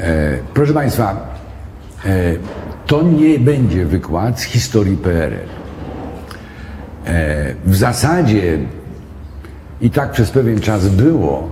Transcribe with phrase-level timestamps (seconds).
[0.00, 1.34] E, proszę Państwa,
[2.04, 2.08] e,
[2.86, 5.48] to nie będzie wykład z historii PRL.
[7.06, 8.58] E, w zasadzie
[9.80, 11.48] i tak przez pewien czas było.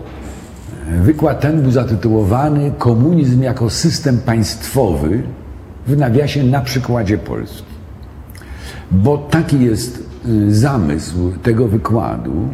[1.02, 5.22] Wykład ten był zatytułowany Komunizm jako system państwowy
[5.86, 7.64] w nawiasie na przykładzie Polski.
[8.90, 12.48] Bo taki jest y, zamysł tego wykładu,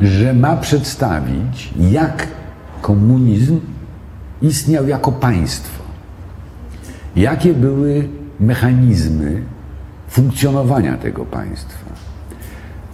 [0.00, 2.26] że ma przedstawić, jak
[2.82, 3.60] komunizm
[4.42, 5.82] istniał jako państwo.
[7.16, 8.08] Jakie były
[8.40, 9.42] mechanizmy
[10.08, 11.90] funkcjonowania tego państwa?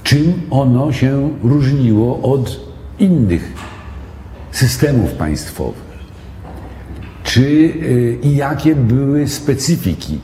[0.03, 2.61] Czym ono się różniło od
[2.99, 3.53] innych
[4.51, 5.87] systemów państwowych?
[7.25, 10.19] Czy y, i jakie były specyfiki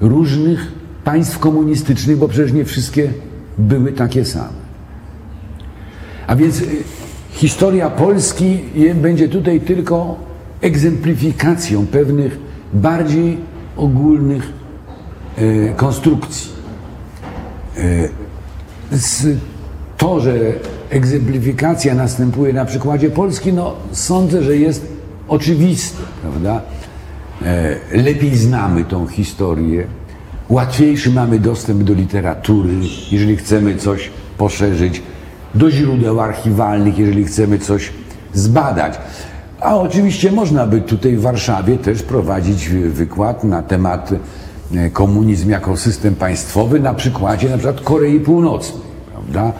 [0.00, 0.72] różnych
[1.04, 3.12] państw komunistycznych, bo przecież nie wszystkie
[3.58, 4.68] były takie same.
[6.26, 6.66] A więc y,
[7.30, 8.60] historia Polski
[8.94, 10.27] będzie tutaj tylko
[10.60, 12.38] egzemplifikacją pewnych
[12.74, 13.38] bardziej
[13.76, 14.52] ogólnych
[15.36, 16.50] e, konstrukcji.
[17.76, 18.08] E,
[19.96, 20.34] to, że
[20.90, 24.86] egzemplifikacja następuje na przykładzie Polski, no sądzę, że jest
[25.28, 26.62] oczywiste, prawda?
[27.42, 29.86] E, lepiej znamy tą historię,
[30.48, 32.74] łatwiejszy mamy dostęp do literatury,
[33.10, 35.02] jeżeli chcemy coś poszerzyć,
[35.54, 37.92] do źródeł archiwalnych, jeżeli chcemy coś
[38.34, 38.98] zbadać.
[39.60, 44.10] A oczywiście można by tutaj w Warszawie też prowadzić wykład na temat
[44.74, 49.52] e, komunizm jako system państwowy na przykładzie na przykład Korei Północnej, prawda?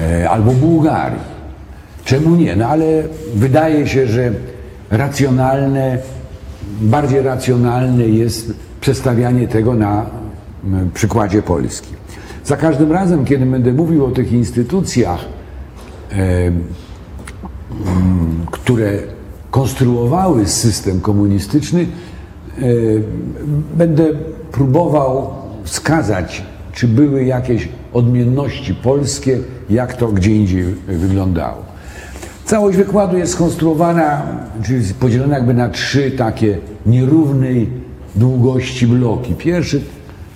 [0.00, 1.32] E, Albo Bułgarii.
[2.04, 2.56] Czemu nie?
[2.56, 2.84] No ale
[3.34, 4.32] wydaje się, że
[4.90, 5.98] racjonalne,
[6.80, 10.06] bardziej racjonalne jest przedstawianie tego na
[10.94, 11.94] przykładzie Polski.
[12.44, 15.20] Za każdym razem, kiedy będę mówił o tych instytucjach,
[16.12, 16.16] e,
[18.50, 18.98] które
[19.52, 21.86] konstruowały system komunistyczny,
[22.58, 22.62] e,
[23.76, 24.04] będę
[24.52, 25.30] próbował
[25.64, 29.38] wskazać, czy były jakieś odmienności polskie,
[29.70, 31.62] jak to gdzie indziej wyglądało.
[32.44, 34.22] Całość wykładu jest skonstruowana,
[34.64, 37.70] czyli podzielona jakby na trzy takie nierównej
[38.14, 39.34] długości bloki.
[39.34, 39.82] Pierwszy,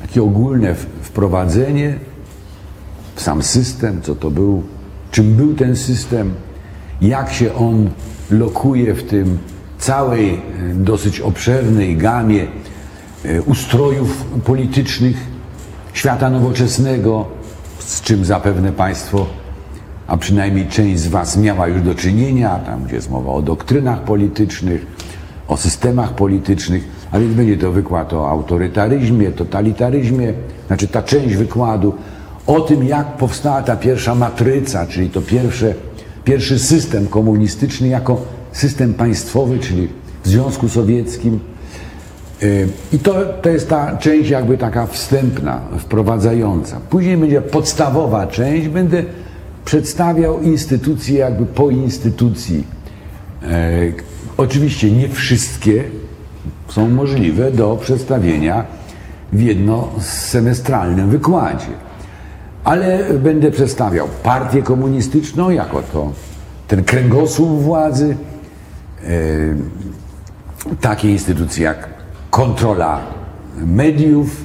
[0.03, 1.95] takie ogólne wprowadzenie
[3.15, 4.63] w sam system, co to był,
[5.11, 6.31] czym był ten system,
[7.01, 7.91] jak się on
[8.31, 9.39] lokuje w tym
[9.79, 10.39] całej e,
[10.75, 12.47] dosyć obszernej gamie
[13.25, 15.17] e, ustrojów politycznych
[15.93, 17.27] świata nowoczesnego,
[17.79, 19.27] z czym zapewne Państwo,
[20.07, 24.01] a przynajmniej część z Was miała już do czynienia, tam gdzie jest mowa o doktrynach
[24.01, 24.87] politycznych,
[25.49, 30.33] o systemach politycznych, a więc będzie to wykład o autorytaryzmie, totalitaryzmie,
[30.67, 31.95] znaczy ta część wykładu
[32.47, 35.75] o tym, jak powstała ta pierwsza matryca, czyli to pierwsze,
[36.27, 38.23] pierwszy system komunistyczny jako
[38.53, 39.89] system państwowy, czyli
[40.25, 41.41] w Związku Sowieckim.
[42.43, 46.81] Y, I to, to jest ta część jakby taka wstępna, wprowadzająca.
[46.91, 49.05] Później będzie podstawowa część, będę
[49.65, 52.65] przedstawiał instytucje jakby po instytucji.
[53.43, 53.73] E,
[54.37, 55.85] oczywiście nie wszystkie
[56.69, 58.65] są możliwe do przedstawienia
[59.33, 61.86] w jednosemestralnym wykładzie.
[62.67, 66.13] Ale będę przedstawiał partię komunistyczną jako to
[66.69, 68.17] ten kręgosłup władzy,
[70.81, 71.89] takie instytucje jak
[72.31, 73.01] kontrola
[73.67, 74.45] mediów,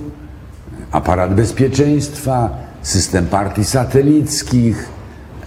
[0.92, 2.50] aparat bezpieczeństwa,
[2.82, 4.90] system partii satelickich,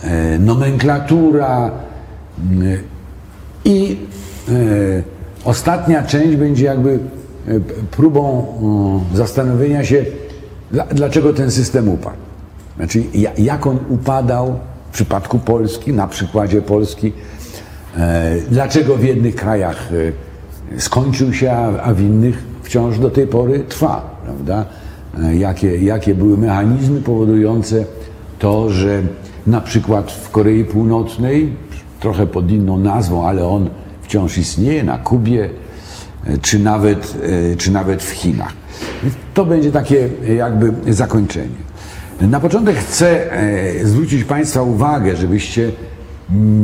[0.02, 1.70] e, nomenklatura
[2.50, 2.78] m,
[3.64, 3.96] i
[4.48, 4.52] e,
[5.44, 6.98] ostatnia część będzie jakby
[7.48, 7.60] e,
[7.90, 8.46] próbą
[9.12, 10.04] e, zastanowienia się,
[10.70, 12.23] dla- dlaczego ten system upadł.
[12.76, 14.58] Znaczy, ja- jak on upadał
[14.90, 17.12] w przypadku Polski, na przykładzie Polski,
[17.96, 19.88] e, dlaczego w jednych krajach
[20.76, 21.52] e, skończył się,
[21.82, 24.64] a w innych wciąż do tej pory trwa, prawda?
[25.24, 27.84] E, Jakie, jakie były mechanizmy powodujące
[28.38, 29.02] to, że
[29.46, 31.52] na przykład w Korei Północnej,
[32.00, 33.70] trochę pod inną nazwą, ale on
[34.02, 35.50] wciąż istnieje, na Kubie,
[36.42, 37.14] czy nawet,
[37.58, 38.52] czy nawet w Chinach.
[39.34, 41.64] To będzie takie jakby zakończenie.
[42.20, 45.72] Na początek chcę e, zwrócić Państwa uwagę, żebyście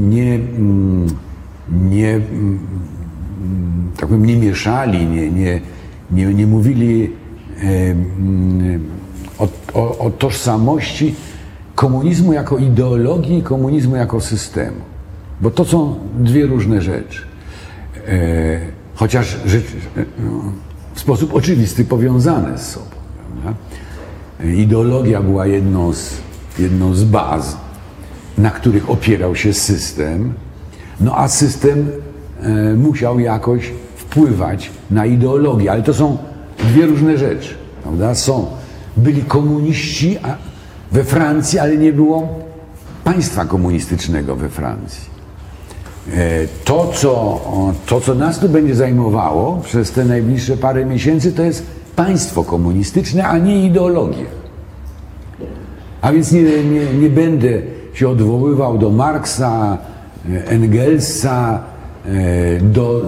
[0.09, 1.07] nie, mm,
[1.71, 2.59] nie, mm,
[3.97, 5.61] tak powiem, nie mieszali, nie, nie,
[6.11, 7.11] nie, nie mówili
[7.63, 8.85] e, mm,
[9.39, 11.15] o, o, o tożsamości
[11.75, 14.81] komunizmu jako ideologii i komunizmu jako systemu.
[15.41, 17.23] Bo to są dwie różne rzeczy.
[18.09, 18.61] E,
[18.95, 19.37] chociaż
[20.19, 20.53] no,
[20.95, 22.87] w sposób oczywisty powiązane z sobą.
[23.33, 23.61] Prawda?
[24.45, 26.17] Ideologia była jedną z,
[26.59, 27.57] jedną z baz,
[28.39, 30.33] na których opierał się system,
[31.01, 31.91] no a system
[32.43, 36.19] e, musiał jakoś wpływać na ideologię, ale to są
[36.59, 38.15] dwie różne rzeczy, prawda?
[38.15, 38.47] Są,
[38.97, 40.19] byli komuniści
[40.93, 42.29] we Francji, ale nie było
[43.05, 45.11] państwa komunistycznego we Francji.
[46.13, 47.41] E, to co,
[47.87, 53.29] to, co nas tu będzie zajmowało przez te najbliższe parę miesięcy, to jest państwo komunistyczne,
[53.29, 54.27] a nie ideologia.
[56.01, 57.49] A więc nie, nie, nie będę
[57.95, 59.79] się odwoływał do Marksa,
[60.31, 61.61] e, Engelsa,
[62.07, 63.03] e, do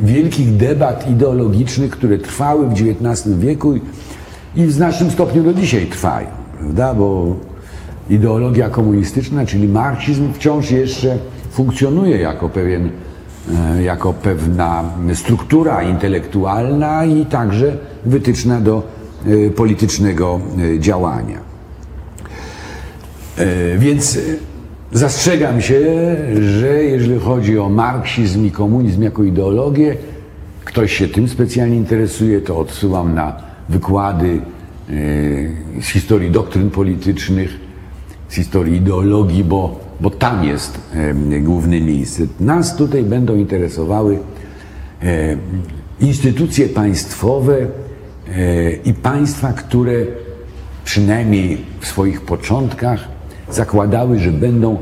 [0.00, 3.74] wielkich debat ideologicznych, które trwały w XIX wieku
[4.56, 6.94] i w znacznym stopniu do dzisiaj trwają, prawda?
[6.94, 7.36] Bo
[8.10, 11.18] ideologia komunistyczna, czyli marksizm, wciąż jeszcze
[11.50, 12.90] funkcjonuje jako pewien, e,
[13.84, 14.84] jako pewna
[15.14, 18.82] struktura intelektualna i także wytyczna do
[19.56, 20.40] politycznego
[20.78, 21.52] działania.
[23.36, 24.18] E, więc
[24.92, 25.80] zastrzegam się,
[26.40, 29.96] że jeżeli chodzi o marksizm i komunizm jako ideologię,
[30.64, 33.36] ktoś się tym specjalnie interesuje, to odsyłam na
[33.68, 34.40] wykłady
[34.88, 34.92] e,
[35.82, 37.60] z historii doktryn politycznych,
[38.28, 42.22] z historii ideologii, bo, bo tam jest e, główne miejsce.
[42.40, 44.18] Nas tutaj będą interesowały
[46.00, 47.56] instytucje państwowe
[48.84, 49.94] i państwa, które
[50.84, 53.08] przynajmniej w swoich początkach
[53.50, 54.78] zakładały, że będą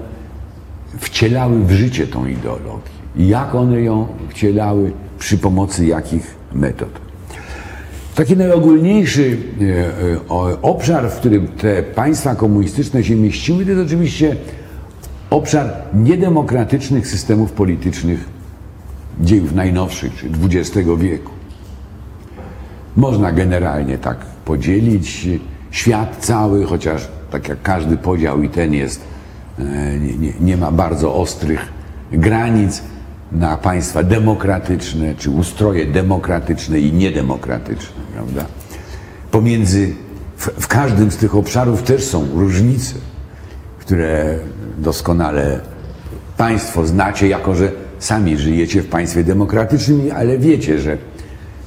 [0.99, 2.91] wcielały w życie tą ideologię.
[3.17, 6.89] Jak one ją wcielały, przy pomocy jakich metod.
[8.15, 14.37] Taki najogólniejszy e, e, obszar, w którym te państwa komunistyczne się mieściły, to jest oczywiście
[15.31, 18.29] obszar niedemokratycznych systemów politycznych
[19.21, 21.33] dziejów najnowszych, czyli XX wieku.
[22.97, 25.29] Można generalnie tak podzielić
[25.71, 29.01] świat cały, chociaż tak jak każdy podział i ten jest,
[29.59, 29.63] e,
[29.99, 31.73] nie, nie, nie ma bardzo ostrych
[32.13, 32.83] granic
[33.33, 38.45] na państwa demokratyczne, czy ustroje demokratyczne i niedemokratyczne, prawda?
[39.31, 39.95] Pomiędzy,
[40.37, 42.95] w, w każdym z tych obszarów też są różnice,
[43.79, 44.39] które
[44.81, 45.61] doskonale
[46.37, 50.99] Państwo znacie, jako że sami żyjecie w państwie demokratycznym, ale wiecie, że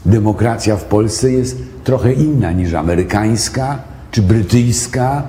[0.06, 3.80] demokracja w Polsce jest trochę inna niż amerykańska
[4.12, 5.24] czy brytyjska,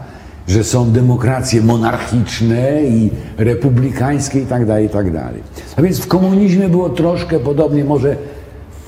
[0.48, 5.42] że są demokracje monarchiczne i republikańskie i tak dalej, tak dalej.
[5.76, 8.16] A więc w komunizmie było troszkę podobnie, może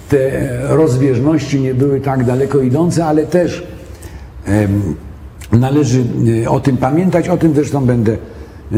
[0.09, 0.29] te
[0.69, 3.67] rozbieżności nie były tak daleko idące, ale też
[5.53, 6.05] należy
[6.45, 8.17] e, o tym pamiętać, o tym zresztą będę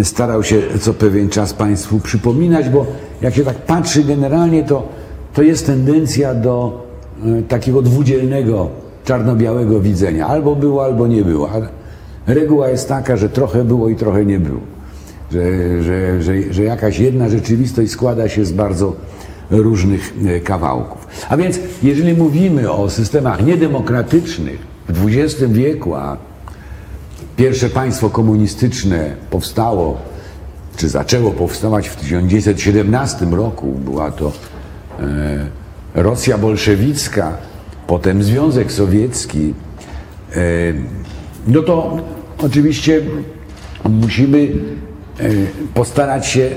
[0.02, 2.86] starał się co pewien czas Państwu przypominać, bo
[3.22, 4.88] jak się tak patrzy generalnie, to,
[5.34, 6.86] to jest tendencja do
[7.24, 8.68] e, takiego dwudzielnego,
[9.04, 10.26] czarno-białego widzenia.
[10.26, 11.50] Albo było, albo nie było
[12.28, 14.60] reguła jest taka, że trochę było i trochę nie było.
[15.32, 15.42] Że,
[15.82, 18.96] że, że, że jakaś jedna rzeczywistość składa się z bardzo
[19.50, 21.06] różnych e, kawałków.
[21.28, 24.58] A więc, jeżeli mówimy o systemach niedemokratycznych
[24.88, 26.16] w XX wieku, a
[27.38, 29.98] pierwsze państwo komunistyczne powstało,
[30.76, 34.32] czy zaczęło powstawać w 1917 roku, była to
[35.00, 35.46] e,
[35.94, 37.36] Rosja bolszewicka,
[37.86, 39.54] potem Związek Sowiecki,
[40.32, 40.34] e,
[41.46, 41.96] no to
[42.38, 43.02] oczywiście
[43.84, 44.38] musimy
[45.20, 45.30] e,
[45.74, 46.50] postarać się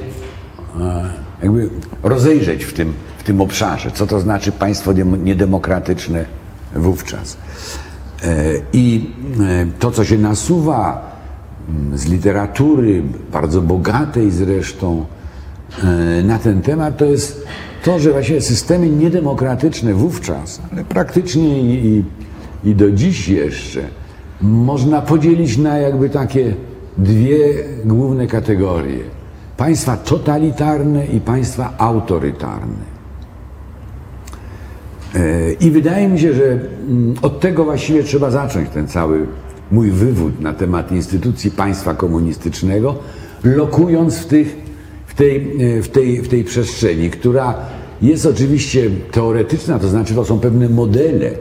[0.79, 1.09] e,
[1.43, 1.69] jakby
[2.03, 6.25] rozejrzeć w tym, w tym obszarze, co to znaczy państwo niedemokratyczne
[6.75, 7.37] wówczas.
[8.23, 9.09] E, I
[9.79, 11.11] to, co się nasuwa
[11.69, 15.05] mm, z literatury, bardzo bogatej zresztą,
[16.23, 17.45] na ten temat, to jest
[17.83, 22.03] to, że właśnie systemy niedemokratyczne wówczas, ale praktycznie i,
[22.63, 23.81] i do dziś jeszcze,
[24.41, 26.55] można podzielić na jakby takie
[26.97, 27.37] dwie
[27.85, 29.03] główne kategorie.
[29.57, 32.90] Państwa totalitarne i państwa autorytarne.
[35.59, 39.25] I wydaje mi się, że mm, od tego właściwie trzeba zacząć ten cały
[39.71, 42.95] mój wywód na temat instytucji państwa komunistycznego,
[43.43, 44.57] lokując w, tych,
[45.07, 47.55] w, tej, w, tej, w tej przestrzeni, która
[48.01, 51.31] jest oczywiście teoretyczna, to znaczy to są pewne modele,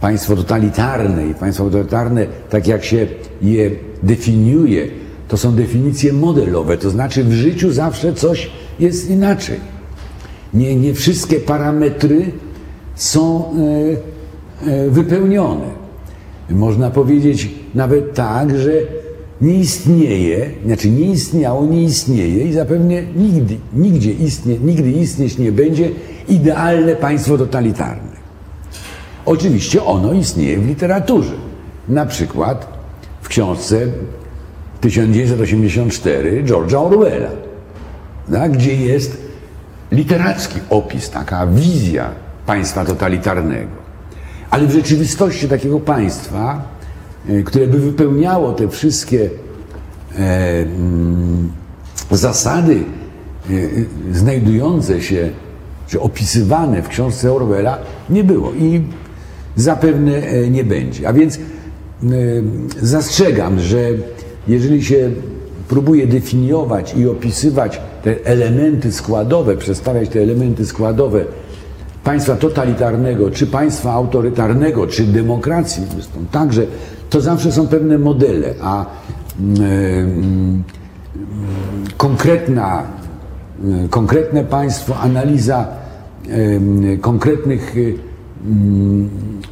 [0.00, 3.06] państwo totalitarne i państwo totalitarne, tak jak się
[3.42, 3.70] je
[4.02, 4.88] definiuje,
[5.28, 9.60] to są definicje modelowe, to znaczy w życiu zawsze coś jest inaczej.
[10.54, 12.32] Nie, nie wszystkie parametry
[13.00, 15.66] są e, e, wypełnione.
[16.50, 18.72] Można powiedzieć nawet tak, że
[19.40, 25.52] nie istnieje, znaczy nie istniało, nie istnieje i zapewne nigdy, nigdzie istnie, nigdy istnieć nie
[25.52, 25.90] będzie
[26.28, 28.20] idealne państwo totalitarne.
[29.26, 31.34] Oczywiście ono istnieje w literaturze.
[31.88, 32.78] Na przykład
[33.22, 33.86] w książce
[34.80, 37.30] 1984 George'a Orwella,
[38.32, 39.16] tak, gdzie jest
[39.92, 42.10] literacki opis, taka wizja
[42.46, 43.80] państwa totalitarnego.
[44.50, 46.62] Ale w rzeczywistości takiego państwa,
[47.28, 49.30] e, które by wypełniało te wszystkie
[50.18, 51.52] e, mm,
[52.10, 52.82] zasady
[53.50, 55.30] e, znajdujące się,
[55.86, 57.78] czy opisywane w książce Orwella,
[58.10, 58.82] nie było i
[59.56, 60.12] zapewne
[60.50, 61.08] nie będzie.
[61.08, 61.38] A więc
[62.82, 63.88] zastrzegam, że
[64.48, 65.10] jeżeli się
[65.68, 71.24] próbuje definiować i opisywać te elementy składowe, przedstawiać te elementy składowe
[72.10, 76.62] państwa totalitarnego, czy państwa autorytarnego, czy demokracji, zresztą także,
[77.10, 78.86] to zawsze są pewne modele, a
[79.40, 79.56] yy,
[81.96, 82.82] konkretna,
[83.64, 85.68] yy, konkretne państwo, analiza
[87.00, 87.74] konkretnych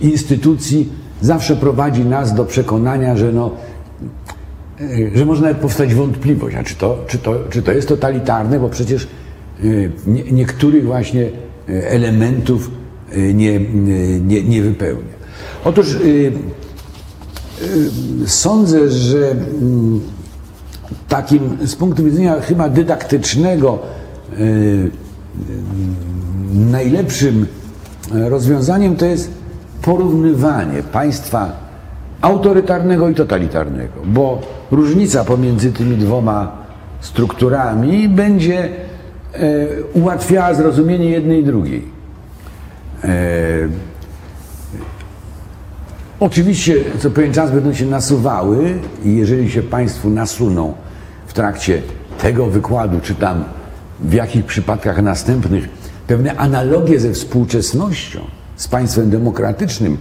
[0.01, 3.51] instytucji zawsze prowadzi nas do przekonania, że no,
[5.15, 8.69] że może nawet powstać wątpliwość, a czy to, czy to, czy to jest totalitarne, bo
[8.69, 9.09] przecież
[10.07, 11.31] nie, niektórych właśnie
[11.69, 12.71] elementów
[13.35, 13.61] nie,
[14.21, 15.19] nie, nie wypełnia.
[15.65, 15.97] Otóż
[18.27, 19.35] sądzę, że
[21.09, 23.79] takim z punktu widzenia chyba dydaktycznego
[26.53, 27.47] najlepszym
[28.11, 29.31] rozwiązaniem to jest
[29.83, 31.69] porównywanie państwa
[32.21, 36.53] autorytarnego i totalitarnego, bo różnica pomiędzy tymi dwoma
[37.01, 38.88] strukturami będzie
[39.95, 41.83] ułatwiała zrozumienie jednej i drugiej.
[43.05, 43.09] E,
[46.21, 50.75] oczywiście co pewien czas będą się nasuwały i jeżeli się Państwu nasuną
[51.27, 51.83] w trakcie
[52.23, 53.45] tego wykładu, czy tam
[54.01, 55.69] w jakich przypadkach następnych,
[56.07, 58.21] pewne analogie ze współczesnością,
[58.57, 59.97] z państwem demokratycznym,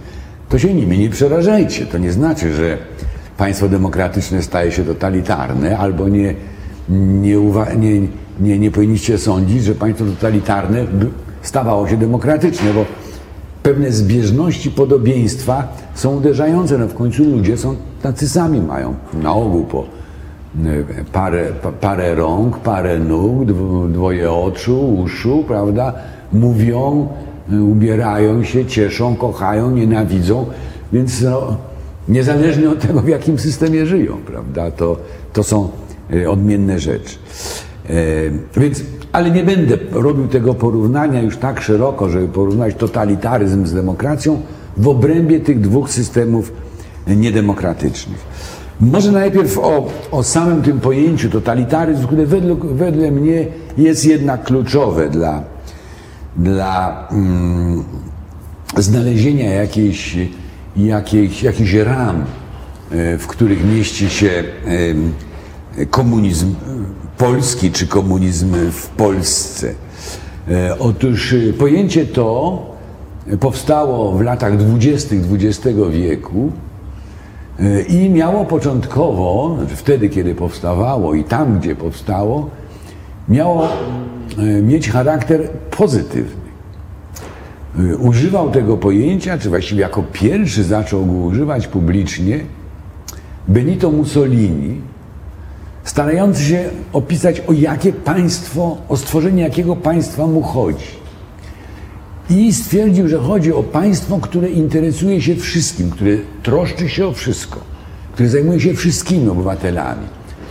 [0.48, 1.86] to się nimi nie przerażajcie.
[1.86, 2.78] To nie znaczy, że
[3.36, 6.34] państwo demokratyczne staje się totalitarne, albo nie,
[6.88, 7.36] nie,
[7.78, 8.08] nie,
[8.40, 10.86] nie, nie powinniście sądzić, że państwo totalitarne
[11.42, 12.84] stawało się demokratyczne, bo
[13.62, 16.78] pewne zbieżności, podobieństwa są uderzające.
[16.78, 19.84] No w końcu ludzie są tacy sami, mają na ogół po e,
[21.12, 21.46] parę,
[21.80, 23.44] parę rąk, parę nóg,
[23.92, 25.92] dwoje oczu, uszu, prawda?
[26.32, 27.08] Mówią,
[27.52, 30.46] ubierają się, cieszą, kochają, nienawidzą,
[30.92, 31.56] więc no,
[32.08, 34.96] niezależnie od tego, w jakim systemie żyją, prawda, to,
[35.32, 35.68] to są
[36.14, 37.16] e, odmienne rzeczy.
[37.90, 43.74] E, więc, ale nie będę robił tego porównania już tak szeroko, żeby porównać totalitaryzm z
[43.74, 44.40] demokracją
[44.76, 46.52] w obrębie tych dwóch systemów
[47.06, 48.18] niedemokratycznych.
[48.80, 52.26] Może najpierw o, o samym tym pojęciu totalitaryzm, które
[52.62, 53.46] wedle mnie
[53.78, 55.42] jest jednak kluczowe dla,
[56.36, 57.84] dla mm,
[58.76, 60.16] znalezienia jakiejś,
[60.76, 62.24] jakiejś, jakichś ram,
[62.90, 64.44] e, w których mieści się
[65.90, 66.54] komunizm
[67.18, 69.74] polski czy komunizm w Polsce.
[70.50, 72.58] E, otóż e, pojęcie to
[73.40, 76.52] powstało w latach dwudziestych XX wieku
[77.88, 82.50] i miało początkowo, znaczy wtedy kiedy powstawało i tam gdzie powstało,
[83.28, 83.68] miało
[84.38, 86.48] E, mieć charakter pozytywny.
[87.78, 92.40] E, używał tego pojęcia, czy właściwie jako pierwszy zaczął go używać publicznie
[93.48, 94.80] Benito Mussolini,
[95.88, 100.98] starający się opisać, o jakie państwo, o stworzenie jakiego państwa mu chodzi.
[102.30, 106.10] I stwierdził, że chodzi o państwo, które interesuje się wszystkim, które
[106.42, 107.60] troszczy się o wszystko,
[108.12, 110.06] które zajmuje się wszystkimi obywatelami,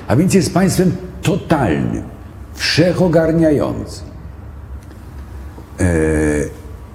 [0.07, 0.91] a więc jest państwem
[1.21, 2.03] totalnym
[2.53, 4.01] wszechogarniający.
[5.79, 5.85] E,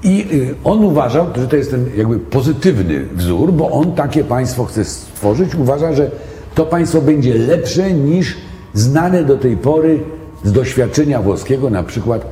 [0.02, 4.64] I y, on uważał, że to jest ten jakby pozytywny wzór, bo on takie państwo
[4.64, 5.54] chce stworzyć.
[5.54, 6.10] Uważa, że
[6.54, 8.36] to państwo będzie lepsze niż
[8.74, 10.00] znane do tej pory
[10.44, 12.26] z doświadczenia włoskiego, na przykład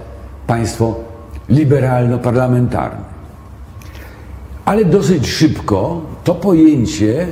[0.46, 0.94] państwo
[1.48, 3.04] liberalno-parlamentarne.
[4.64, 7.28] Ale dosyć szybko to pojęcie e,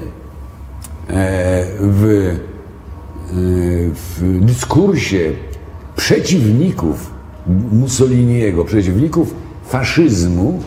[1.81, 2.37] w, y,
[3.95, 5.33] w dyskursie
[5.97, 7.11] przeciwników
[7.73, 10.63] Mussoliniego, przeciwników faszyzmu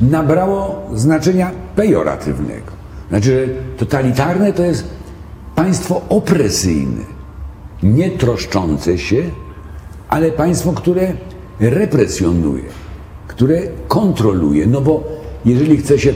[0.00, 2.72] nabrało znaczenia pejoratywnego.
[3.08, 4.95] Znaczy, że totalitarne to jest
[5.56, 7.02] państwo opresyjne,
[7.82, 9.22] nie troszczące się,
[10.08, 11.12] ale państwo, które
[11.60, 12.62] represjonuje,
[13.28, 14.66] które kontroluje.
[14.66, 15.04] No bo
[15.44, 16.14] jeżeli chce się,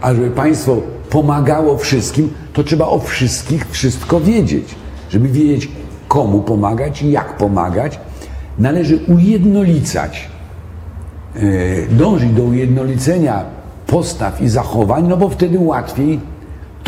[0.00, 0.76] aby państwo
[1.10, 4.74] pomagało wszystkim, to trzeba o wszystkich wszystko wiedzieć.
[5.10, 5.68] Żeby wiedzieć,
[6.08, 8.00] komu pomagać jak pomagać,
[8.58, 10.28] należy ujednolicać,
[11.36, 11.40] e,
[11.90, 13.44] dążyć do ujednolicenia
[13.86, 16.20] postaw i zachowań, no bo wtedy łatwiej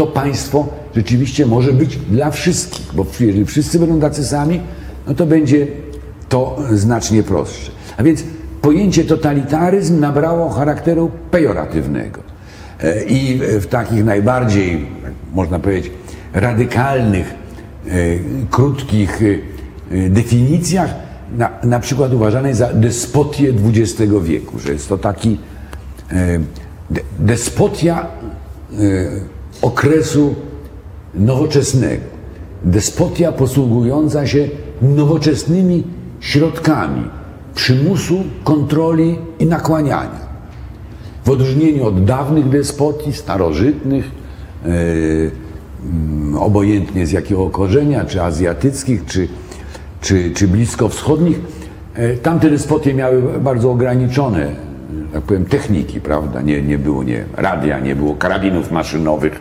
[0.00, 4.60] to państwo rzeczywiście może być dla wszystkich, bo jeżeli wszyscy będą tacy sami,
[5.06, 5.66] no to będzie
[6.28, 7.70] to znacznie prostsze.
[7.96, 8.24] A więc
[8.62, 12.20] pojęcie totalitaryzm nabrało charakteru pejoratywnego.
[12.82, 14.86] E, I w takich najbardziej,
[15.34, 15.92] można powiedzieć,
[16.32, 17.34] radykalnych,
[17.86, 17.90] e,
[18.50, 19.20] krótkich
[19.90, 20.94] e, definicjach,
[21.36, 25.38] na, na przykład uważane za despotię XX wieku, że jest to taki
[27.18, 28.06] despotia
[29.62, 30.34] okresu
[31.14, 32.04] nowoczesnego.
[32.64, 34.48] Despotia posługująca się
[34.82, 35.84] nowoczesnymi
[36.20, 37.02] środkami
[37.54, 40.30] przymusu, kontroli i nakłaniania.
[41.24, 44.10] W odróżnieniu od dawnych despotii, starożytnych,
[44.64, 45.30] yy,
[46.38, 49.28] obojętnie z jakiego korzenia, czy azjatyckich, czy,
[50.00, 51.40] czy, czy bliskowschodnich,
[51.98, 54.69] yy, tamte despotie miały bardzo ograniczone,
[55.12, 56.40] tak powiem, techniki, prawda?
[56.40, 59.40] Nie, nie było nie radia, nie było karabinów maszynowych,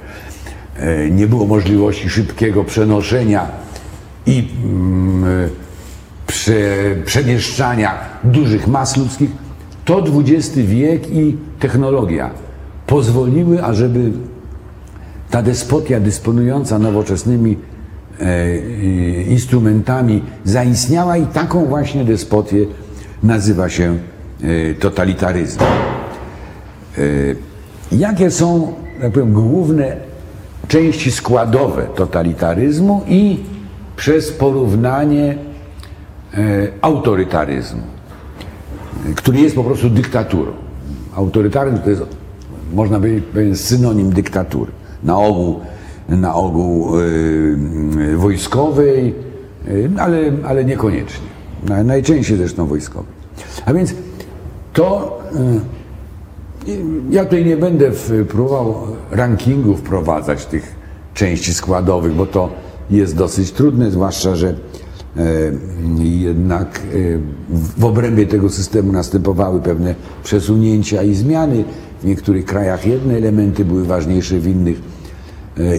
[0.80, 3.48] yy, nie było możliwości szybkiego przenoszenia
[4.26, 5.50] i yy,
[6.28, 6.54] prze,
[7.06, 9.30] przemieszczania dużych mas ludzkich,
[9.86, 12.30] to XX wiek i technologia
[12.88, 14.12] pozwoliły, ażeby
[15.30, 17.58] ta despotia dysponująca nowoczesnymi
[18.20, 18.58] e,
[19.24, 22.66] instrumentami zaistniała i taką właśnie despotię
[23.24, 23.98] nazywa się
[24.44, 25.60] e, totalitaryzm.
[25.62, 27.02] E,
[27.92, 29.98] jakie są, jak powiem, główne
[30.68, 33.40] części składowe totalitaryzmu i
[33.96, 35.50] przez porównanie
[36.34, 37.82] E, autorytaryzmu,
[39.16, 40.52] który jest po prostu dyktaturą.
[41.16, 42.02] Autorytaryzm to jest,
[42.74, 43.26] można powiedzieć,
[43.62, 44.72] synonim dyktatury.
[45.04, 45.60] Na ogół,
[46.10, 46.92] na ogół
[48.16, 49.16] wojskowej,
[50.00, 51.28] ale, ale niekoniecznie.
[51.84, 53.12] Najczęściej zresztą wojskowej.
[53.66, 53.94] A więc
[54.80, 55.20] to
[56.68, 56.76] yy,
[57.10, 57.92] ja tutaj nie będę
[58.30, 58.76] próbował
[59.12, 60.76] rankingu wprowadzać tych
[61.14, 62.50] części składowych, bo to
[62.90, 64.56] jest dosyć trudne, zwłaszcza, że
[65.18, 65.52] E,
[66.04, 67.20] jednak e,
[67.78, 71.64] w obrębie tego systemu następowały pewne przesunięcia i zmiany.
[72.02, 74.82] W niektórych krajach jedne elementy były ważniejsze, w innych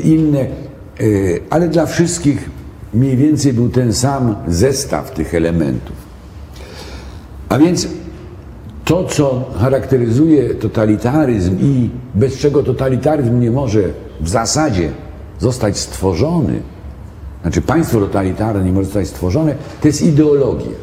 [0.05, 0.47] inne,
[1.51, 2.51] ale dla wszystkich
[2.95, 5.97] mniej więcej był ten sam zestaw tych elementów.
[7.49, 7.89] A więc
[8.91, 13.83] to, co charakteryzuje totalitaryzm i bez czego totalitaryzm nie może
[14.21, 14.91] w zasadzie
[15.39, 16.61] zostać stworzony,
[17.43, 20.77] znaczy państwo totalitarne nie może zostać stworzone, to jest ideologia.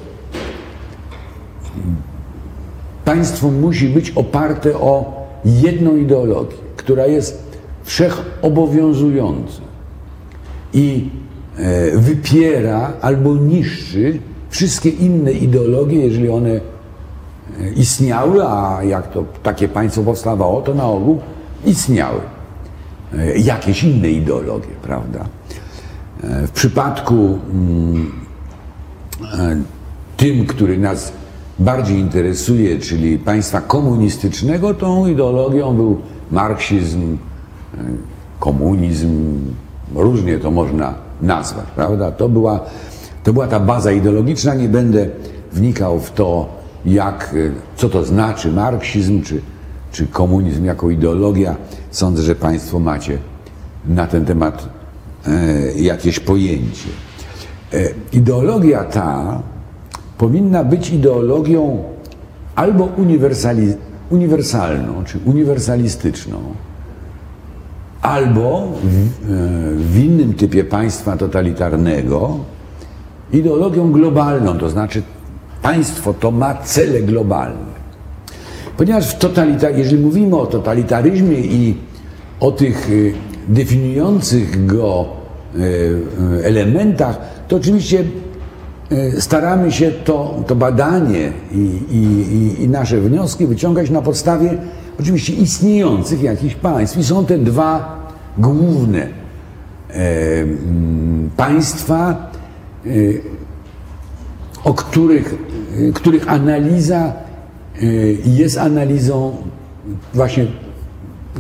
[3.06, 5.14] Państwo musi być oparte o
[5.46, 7.44] jedną ideologię, która jest
[7.84, 9.62] wszechobowiązująca
[10.74, 11.10] i
[11.58, 16.77] e, wypiera albo niszczy wszystkie inne ideologie, jeżeli one
[17.76, 21.20] istniały, a jak to takie państwo powstawało, to na ogół
[21.66, 22.20] istniały
[23.14, 25.26] e, jakieś inne ideologie, prawda?
[26.24, 28.12] W przypadku mm,
[29.40, 29.58] e,
[30.18, 31.12] tym, który nas
[31.60, 37.18] bardziej interesuje, czyli państwa komunistycznego, tą ideologią był marksizm,
[37.74, 37.78] e,
[38.40, 39.40] komunizm,
[39.96, 42.12] różnie to można nazwać, prawda?
[42.12, 42.60] To była,
[43.24, 44.56] to była ta baza ideologiczna.
[44.56, 45.10] Nie będę
[45.54, 46.50] wnikał w to,
[46.88, 49.42] jak, e, co to znaczy marksizm, czy,
[49.92, 51.56] czy komunizm jako ideologia.
[51.92, 53.18] Sądzę, że Państwo macie
[53.86, 54.78] na ten temat
[55.28, 56.90] E, jakieś pojęcie.
[57.74, 59.42] E, ideologia ta
[60.18, 61.84] powinna być ideologią
[62.56, 62.90] albo
[64.12, 66.38] uniwersalną, czy uniwersalistyczną,
[68.02, 68.68] albo e,
[69.76, 72.38] w innym typie państwa totalitarnego
[73.34, 75.04] ideologią globalną, to znaczy
[75.68, 77.78] państwo to ma cele globalne.
[78.78, 81.76] Ponieważ w totalitar, jeżeli mówimy o totalitaryzmie i
[82.40, 82.90] o tych
[83.48, 88.04] definiujących go e, e, elementach, to oczywiście
[88.92, 94.58] e, staramy się to, to badanie i, i, i nasze wnioski wyciągać na podstawie
[95.00, 96.98] oczywiście istniejących jakichś państw.
[96.98, 97.98] I są te dwa
[98.38, 99.08] główne
[101.38, 102.32] państwa,
[104.68, 105.36] o których,
[105.94, 107.14] których analiza
[108.26, 109.36] jest analizą
[110.14, 110.48] właśnie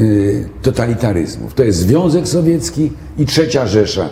[0.01, 1.53] Y, totalitaryzmów.
[1.53, 4.09] To jest Związek Sowiecki i Trzecia Rzesza,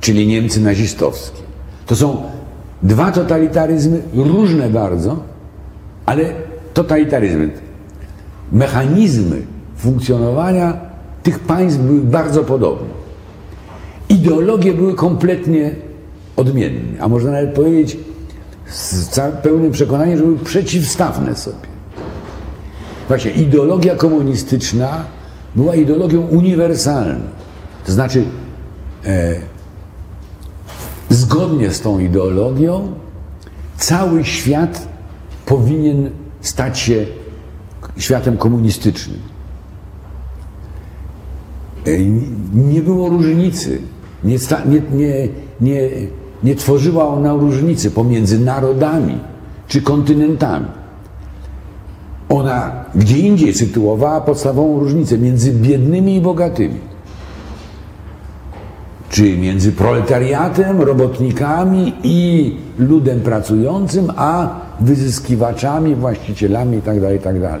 [0.00, 1.42] czyli Niemcy nazistowskie.
[1.86, 2.22] To są
[2.82, 5.16] dwa totalitaryzmy, różne bardzo,
[6.06, 6.24] ale
[6.74, 7.50] totalitaryzmy.
[8.52, 9.42] Mechanizmy
[9.76, 10.80] funkcjonowania
[11.22, 12.88] tych państw były bardzo podobne.
[14.08, 15.70] Ideologie były kompletnie
[16.40, 17.98] odmienne, a można nawet powiedzieć
[18.70, 21.70] z pełnym przekonaniem, że były przeciwstawne sobie.
[23.08, 25.04] Właśnie ideologia komunistyczna
[25.56, 27.20] była ideologią uniwersalną.
[27.86, 28.24] To znaczy,
[29.06, 29.34] e,
[31.08, 32.92] zgodnie z tą ideologią
[33.76, 34.88] cały świat
[35.46, 37.06] powinien stać się
[37.96, 39.18] światem komunistycznym.
[41.86, 41.90] E,
[42.54, 43.80] nie było różnicy.
[44.24, 45.28] Nie, nie, nie,
[45.60, 45.88] nie,
[46.42, 49.18] nie tworzyła ona różnicy pomiędzy narodami
[49.68, 50.66] czy kontynentami.
[52.28, 56.80] Ona gdzie indziej sytuowała podstawową różnicę między biednymi i bogatymi.
[59.10, 67.12] Czy między proletariatem, robotnikami i ludem pracującym, a wyzyskiwaczami, właścicielami itd.
[67.12, 67.58] itd.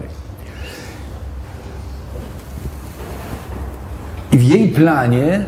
[4.32, 5.44] I w jej planie,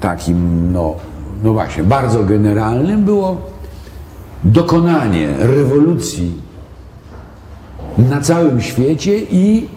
[0.00, 0.94] takim, no,
[1.44, 3.40] no właśnie, bardzo generalnym, było
[4.44, 6.32] dokonanie rewolucji
[7.98, 9.68] na całym świecie i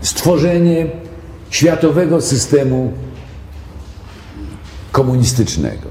[0.00, 0.86] stworzenie
[1.50, 2.92] światowego systemu
[4.92, 5.88] komunistycznego.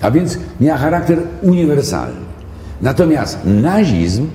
[0.00, 2.20] A więc miała charakter uniwersalny.
[2.82, 4.26] Natomiast nazizm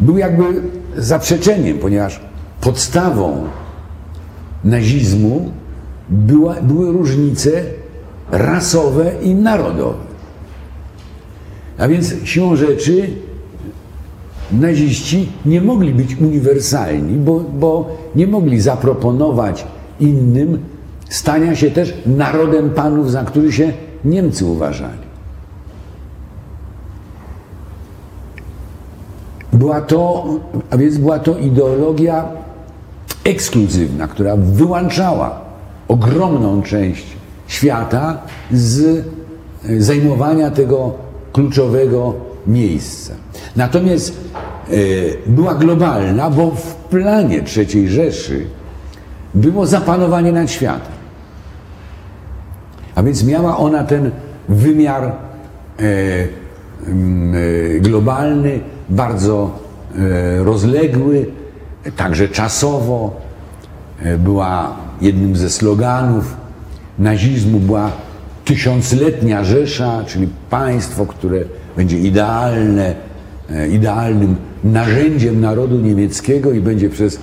[0.00, 0.44] był jakby
[0.96, 2.20] zaprzeczeniem, ponieważ
[2.60, 3.48] podstawą
[4.64, 5.50] nazizmu
[6.08, 7.50] była, były różnice
[8.32, 10.10] rasowe i narodowe.
[11.78, 13.08] A więc siłą rzeczy
[14.52, 19.66] naziści nie mogli być uniwersalni, bo, bo nie mogli zaproponować
[20.00, 20.58] innym
[21.08, 23.72] stania się też narodem panów, za który się
[24.04, 25.10] Niemcy uważali.
[29.52, 30.26] Była to,
[30.70, 32.28] a więc była to ideologia
[33.24, 35.40] ekskluzywna, która wyłączała
[35.88, 37.19] ogromną część
[37.50, 38.18] świata
[38.52, 39.04] z
[39.78, 40.94] zajmowania tego
[41.32, 42.14] kluczowego
[42.46, 43.14] miejsca.
[43.56, 44.20] Natomiast
[44.70, 44.74] e,
[45.26, 48.46] była globalna, bo w planie III Rzeszy
[49.34, 50.92] było zapanowanie nad światem.
[52.94, 54.10] A więc miała ona ten
[54.48, 55.12] wymiar e,
[55.82, 56.28] e,
[57.80, 59.58] globalny, bardzo
[60.38, 61.26] rozległy,
[61.96, 63.20] także czasowo.
[64.18, 66.36] Była jednym ze sloganów
[67.00, 67.92] nazizmu, była
[68.44, 71.38] tysiącletnia Rzesza, czyli państwo, które
[71.76, 72.94] będzie idealne,
[73.50, 77.18] e, idealnym narzędziem narodu niemieckiego i będzie przez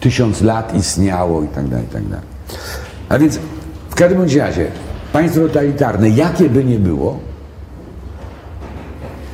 [0.00, 2.26] tysiąc lat istniało i tak dalej, i tak dalej.
[3.08, 3.38] A więc
[3.90, 4.66] w każdym razie
[5.12, 7.18] państwo totalitarne, jakie by nie było,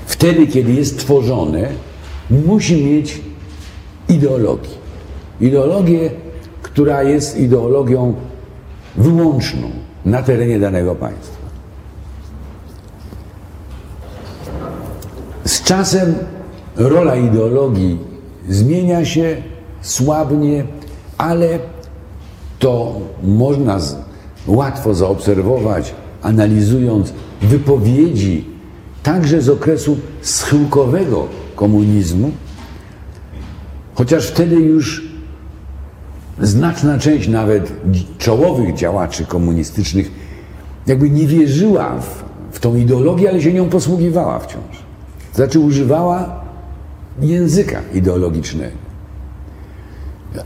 [0.07, 1.69] wtedy, kiedy jest tworzone,
[2.31, 3.21] musi mieć
[4.09, 4.71] ideologię.
[5.41, 6.11] Ideologię,
[6.63, 8.15] która jest ideologią
[8.97, 9.71] wyłączną
[10.05, 11.43] na terenie danego państwa.
[15.45, 16.15] Z czasem
[16.77, 17.99] rola ideologii
[18.49, 19.43] zmienia się,
[19.81, 20.65] słabnie,
[21.19, 21.59] ale
[22.59, 23.97] to można z,
[24.47, 28.45] łatwo zaobserwować, analizując wypowiedzi
[29.03, 31.27] także z okresu schyłkowego
[31.57, 32.31] komunizmu,
[33.95, 35.12] chociaż wtedy już
[36.43, 37.73] znaczna część nawet
[38.19, 40.11] czołowych działaczy komunistycznych
[40.87, 42.25] jakby nie wierzyła w,
[42.57, 44.83] w tą ideologię, ale się nią posługiwała wciąż.
[45.35, 46.45] Znaczy używała
[47.21, 48.77] języka ideologicznego.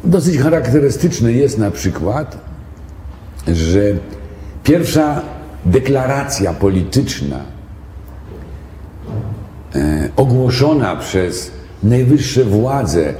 [0.04, 2.38] Dosyć charakterystyczne jest na przykład,
[3.48, 3.80] że
[4.64, 5.22] pierwsza
[5.64, 7.40] deklaracja polityczna
[9.74, 11.50] e, ogłoszona przez
[11.82, 13.14] najwyższe władze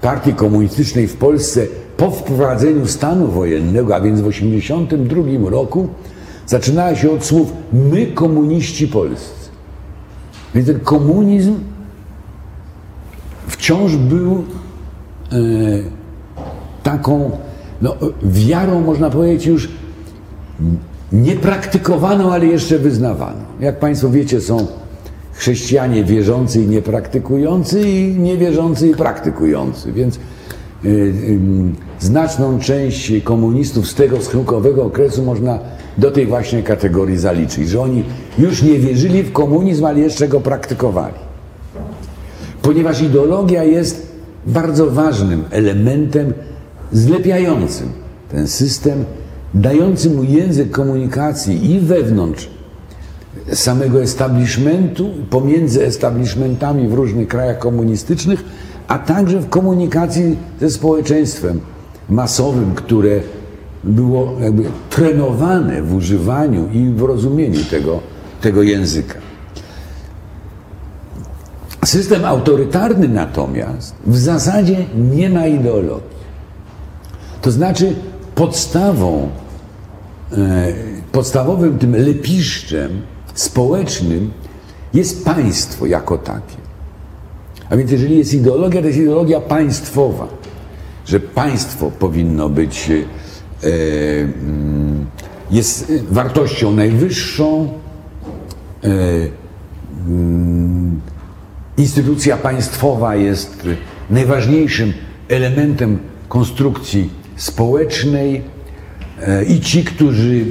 [0.00, 5.88] Partii Komunistycznej w Polsce po wprowadzeniu stanu wojennego, a więc w 1982 roku,
[6.46, 9.50] zaczynała się od słów my komuniści polscy.
[10.54, 11.54] Więc ten komunizm
[13.46, 14.44] wciąż był
[15.32, 15.36] e,
[16.82, 17.30] taką
[17.82, 19.68] no, wiarą, można powiedzieć, już
[21.12, 23.40] niepraktykowaną, ale jeszcze wyznawaną.
[23.60, 24.66] Jak Państwo wiecie, są
[25.32, 29.92] chrześcijanie wierzący i niepraktykujący i niewierzący i praktykujący.
[29.92, 30.18] Więc
[31.98, 35.58] znaczną część komunistów z tego schyłkowego okresu można
[35.98, 38.04] do tej właśnie kategorii zaliczyć, że oni
[38.38, 41.14] już nie wierzyli w komunizm, ale jeszcze go praktykowali.
[42.62, 44.06] Ponieważ ideologia jest
[44.46, 46.32] bardzo ważnym elementem
[46.92, 47.88] zlepiającym
[48.30, 49.04] ten system,
[49.54, 52.48] dającym mu język komunikacji i wewnątrz
[53.52, 58.44] samego establishmentu, pomiędzy establishmentami w różnych krajach komunistycznych,
[58.88, 61.60] a także w komunikacji ze społeczeństwem
[62.08, 63.20] masowym, które
[63.84, 68.00] było jakby trenowane w używaniu i w rozumieniu tego,
[68.40, 69.14] tego języka.
[71.84, 76.14] System autorytarny natomiast w zasadzie nie ma ideologii.
[77.42, 77.94] To znaczy
[78.34, 79.28] podstawą,
[80.32, 80.72] e,
[81.12, 83.02] podstawowym tym lepiszczem
[83.34, 84.30] społecznym
[84.94, 86.63] jest państwo jako takie.
[87.74, 90.28] A więc jeżeli jest ideologia, to jest ideologia państwowa,
[91.06, 92.96] że państwo powinno być, e,
[94.20, 95.06] mm,
[95.50, 97.68] jest wartością najwyższą,
[98.84, 98.88] e,
[100.06, 101.00] mm,
[101.76, 103.68] instytucja państwowa jest
[104.10, 104.92] najważniejszym
[105.28, 108.42] elementem konstrukcji społecznej
[109.20, 110.44] e, i ci, którzy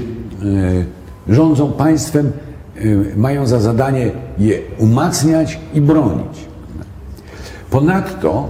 [1.30, 2.32] rządzą państwem,
[3.16, 6.53] mają za zadanie je umacniać i bronić.
[7.74, 8.50] Ponadto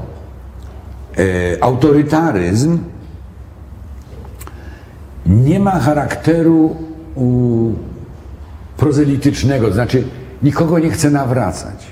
[1.62, 2.79] autorytaryzm
[5.25, 6.75] nie ma charakteru
[8.77, 10.03] prozelitycznego, to znaczy
[10.41, 11.88] nikogo nie chce nawracać.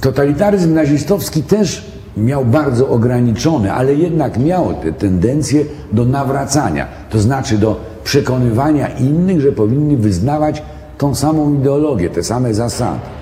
[0.00, 7.58] Totalitaryzm nazistowski też miał bardzo ograniczone, ale jednak miał te tendencje do nawracania, to znaczy
[7.58, 10.62] do przekonywania innych, że powinni wyznawać
[10.98, 13.19] tą samą ideologię, te same zasady.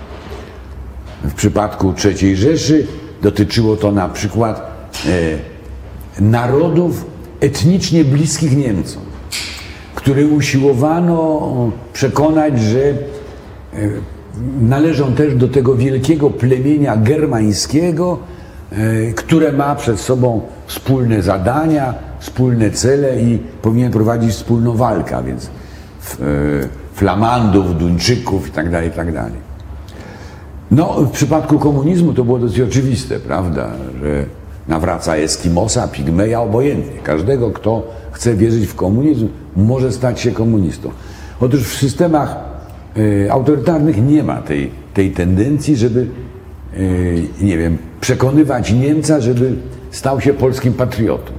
[1.24, 2.86] W przypadku III Rzeszy
[3.22, 4.70] dotyczyło to na przykład
[5.06, 7.04] e, narodów
[7.40, 9.02] etnicznie bliskich Niemcom,
[9.94, 12.94] które usiłowano przekonać, że e,
[14.60, 18.18] należą też do tego wielkiego plemienia germańskiego,
[18.72, 25.46] e, które ma przed sobą wspólne zadania, wspólne cele i powinien prowadzić wspólną walkę, więc
[25.46, 25.50] e,
[26.94, 29.47] Flamandów, Duńczyków itd., tak itd.
[30.70, 33.70] No, w przypadku komunizmu to było dosyć oczywiste, prawda,
[34.02, 34.24] że
[34.68, 37.00] nawraca Eskimosa, Pigmeja, obojętnie.
[37.02, 40.90] Każdego, kto chce wierzyć w komunizm, może stać się komunistą.
[41.40, 42.48] Otóż w systemach
[42.98, 46.06] E, autorytarnych nie ma tej, tej tendencji, żeby,
[46.74, 46.78] e,
[47.44, 49.54] nie wiem, przekonywać Niemca, żeby
[49.90, 51.32] stał się polskim patriotą.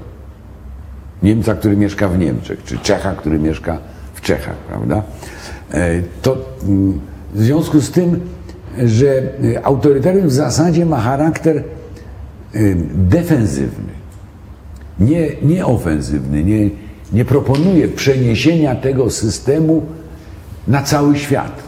[1.24, 3.78] Niemca, który mieszka w Niemczech, czy Czecha, który mieszka
[4.14, 5.04] w Czechach, prawda?
[5.74, 7.00] E, to mm,
[7.34, 8.20] w związku z tym,
[8.86, 9.22] że
[9.64, 11.64] autorytaryzm w zasadzie ma charakter
[12.94, 13.94] defensywny,
[15.00, 16.70] nie, nie ofensywny, nie,
[17.14, 19.86] nie proponuje przeniesienia tego systemu
[20.68, 21.64] na cały świat,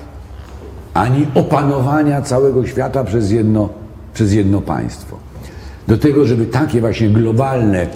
[0.93, 3.69] ani opanowania całego świata przez jedno,
[4.13, 5.17] przez jedno państwo.
[5.87, 7.87] Do tego, żeby takie właśnie globalne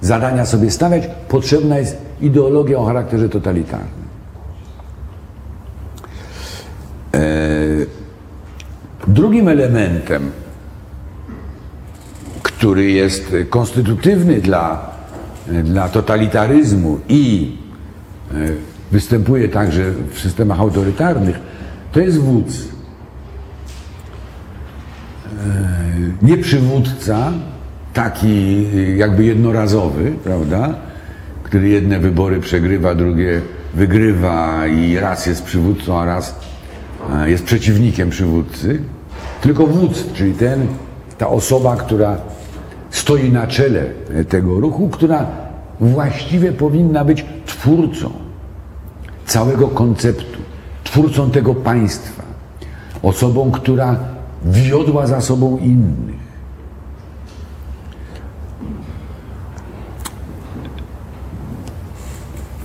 [0.00, 4.00] zadania sobie stawiać, potrzebna jest ideologia o charakterze totalitarnym.
[7.14, 7.20] E,
[9.12, 10.30] drugim elementem,
[12.42, 14.90] który jest konstytutywny dla,
[15.64, 17.56] dla totalitaryzmu i
[18.30, 18.34] e,
[18.92, 21.38] występuje także w systemach autorytarnych,
[21.92, 22.68] to jest wódz.
[25.38, 27.32] E, nie przywódca,
[27.94, 30.74] taki jakby jednorazowy, prawda,
[31.42, 33.40] który jedne wybory przegrywa, drugie
[33.74, 36.34] wygrywa i raz jest przywódcą, a raz
[37.12, 38.80] e, jest przeciwnikiem przywódcy,
[39.40, 40.66] tylko wódz, czyli ten,
[41.18, 42.16] ta osoba, która
[42.90, 43.84] stoi na czele
[44.28, 45.26] tego ruchu, która
[45.80, 48.10] właściwie powinna być twórcą
[49.26, 50.38] całego konceptu,
[50.84, 52.22] twórcą tego państwa,
[53.02, 53.96] osobą, która
[54.44, 56.20] wiodła za sobą innych.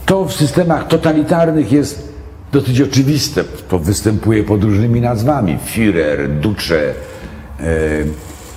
[0.05, 2.05] To w systemach totalitarnych jest
[2.60, 3.44] dosyć oczywiste.
[3.68, 5.58] To występuje pod różnymi nazwami.
[5.65, 6.94] Führer, Duce, e,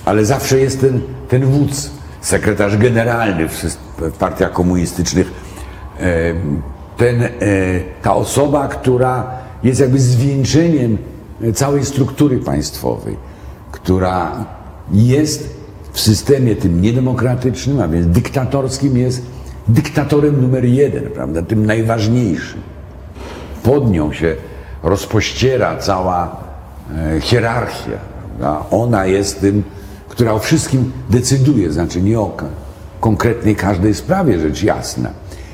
[0.05, 3.77] ale zawsze jest ten, ten wódz, sekretarz generalny w,
[4.19, 5.31] partiach komunistycznych.
[5.99, 6.33] E,
[6.97, 7.29] ten, e,
[8.01, 9.31] ta osoba, która
[9.63, 10.97] jest jakby zwieńczeniem
[11.53, 13.15] całej struktury państwowej,
[13.71, 14.45] która
[14.91, 15.59] jest
[15.93, 19.21] w systemie tym niedemokratycznym, a więc dyktatorskim, jest
[19.67, 22.61] dyktatorem numer jeden, prawda, tym najważniejszym.
[23.69, 24.35] Pod nią się
[24.83, 26.37] rozpościera cała
[26.95, 27.97] e, hierarchia.
[28.27, 28.65] Prawda?
[28.71, 29.63] Ona jest tym,
[30.07, 32.37] która o wszystkim decyduje, znaczy nie o
[32.99, 35.09] konkretnej każdej sprawie, rzecz jasna,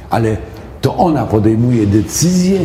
[0.10, 0.38] ale
[0.82, 2.60] to ona podejmuje decyzje,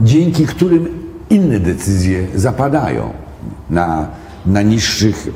[0.00, 0.88] dzięki którym
[1.30, 3.10] inne decyzje zapadają
[3.70, 4.08] na,
[4.46, 5.28] na niższych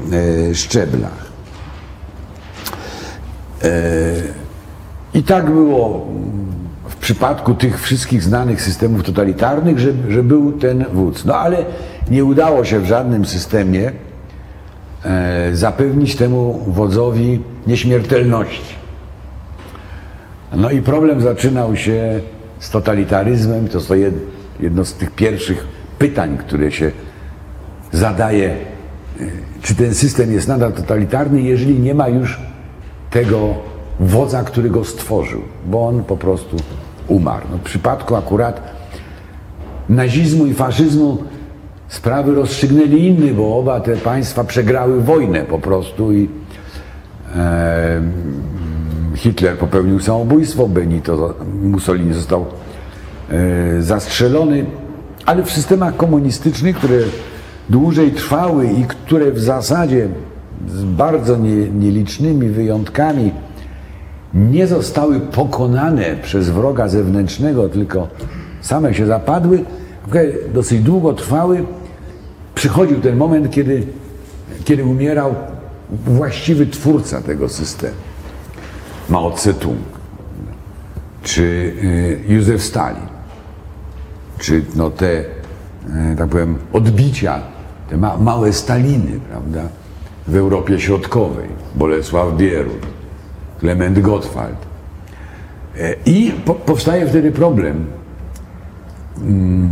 [0.50, 1.30] e, szczeblach.
[3.62, 3.68] E,
[5.14, 6.06] I tak było
[7.00, 11.24] przypadku tych wszystkich znanych systemów totalitarnych, że, że był ten wódz.
[11.24, 11.64] No ale
[12.10, 13.92] nie udało się w żadnym systemie
[15.04, 18.74] e, zapewnić temu wodzowi nieśmiertelności.
[20.56, 22.20] No i problem zaczynał się
[22.58, 23.68] z totalitaryzmem.
[23.68, 24.16] To jest
[24.60, 25.66] jedno z tych pierwszych
[25.98, 26.90] pytań, które się
[27.92, 28.56] zadaje, e,
[29.62, 32.40] czy ten system jest nadal totalitarny, jeżeli nie ma już
[33.10, 33.54] tego
[34.00, 36.56] wodza, który go stworzył, bo on po prostu
[37.10, 37.46] umarł.
[37.50, 38.60] No w przypadku akurat
[39.88, 41.18] nazizmu i faszyzmu
[41.88, 46.28] sprawy rozstrzygnęli inni, bo oba te państwa przegrały wojnę po prostu i
[47.36, 48.02] e,
[49.14, 52.46] Hitler popełnił samobójstwo, Benito Mussolini został
[53.30, 54.66] e, zastrzelony,
[55.26, 56.98] ale w systemach komunistycznych, które
[57.70, 60.08] dłużej trwały i które w zasadzie
[60.68, 63.32] z bardzo nie, nielicznymi wyjątkami
[64.34, 68.08] nie zostały pokonane przez wroga zewnętrznego, tylko
[68.60, 69.64] same się zapadły,
[70.54, 71.64] dosyć długo trwały,
[72.54, 73.86] przychodził ten moment, kiedy,
[74.64, 75.34] kiedy umierał
[76.06, 77.94] właściwy twórca tego systemu.
[79.08, 79.78] Mao Tse-tung,
[81.22, 83.06] czy y, Józef Stalin,
[84.38, 85.24] czy no te, y,
[86.18, 87.40] tak powiem, odbicia,
[87.88, 89.62] te ma, małe Staliny, prawda,
[90.28, 92.86] w Europie Środkowej, Bolesław Bierut,
[93.60, 94.56] Klement Gottwald.
[95.78, 97.86] E, I po, powstaje wtedy problem,
[99.22, 99.70] mm,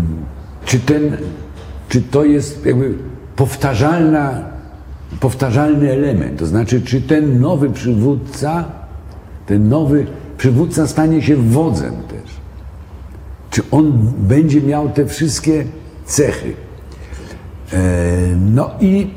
[0.65, 1.17] czy ten,
[1.89, 2.95] czy to jest jakby
[3.37, 4.45] powtarzalna,
[5.21, 8.65] powtarzalny element, to znaczy, czy ten nowy przywódca,
[9.47, 10.07] ten nowy
[10.39, 12.31] przywódca stanie się wodzem też.
[13.51, 15.65] Czy on będzie miał te wszystkie
[16.05, 16.53] cechy.
[17.73, 17.79] E,
[18.53, 19.11] no i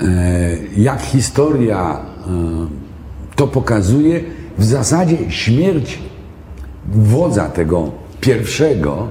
[0.00, 0.04] e,
[0.76, 2.00] jak historia
[3.36, 4.20] to pokazuje,
[4.58, 5.98] w zasadzie śmierć
[6.92, 9.08] wodza tego pierwszego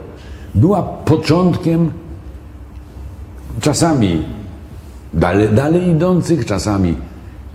[0.55, 1.91] była początkiem
[3.61, 4.25] czasami
[5.13, 6.97] dalej, dalej idących, czasami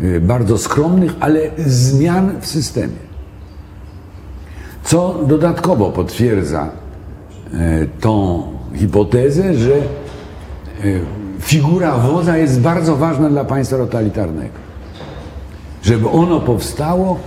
[0.00, 3.10] y, bardzo skromnych, ale zmian w systemie.
[4.84, 6.68] Co dodatkowo potwierdza
[7.54, 8.42] y, tą
[8.74, 9.74] hipotezę, że
[10.84, 11.00] y,
[11.40, 14.69] figura wodza jest bardzo ważna dla państwa totalitarnego.
[15.82, 17.18] Żeby ono powstało,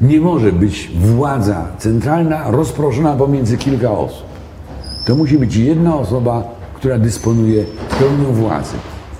[0.00, 4.26] nie może być władza centralna rozproszona pomiędzy kilka osób.
[5.06, 6.44] To musi być jedna osoba,
[6.74, 7.64] która dysponuje
[7.98, 8.74] pełnią władzy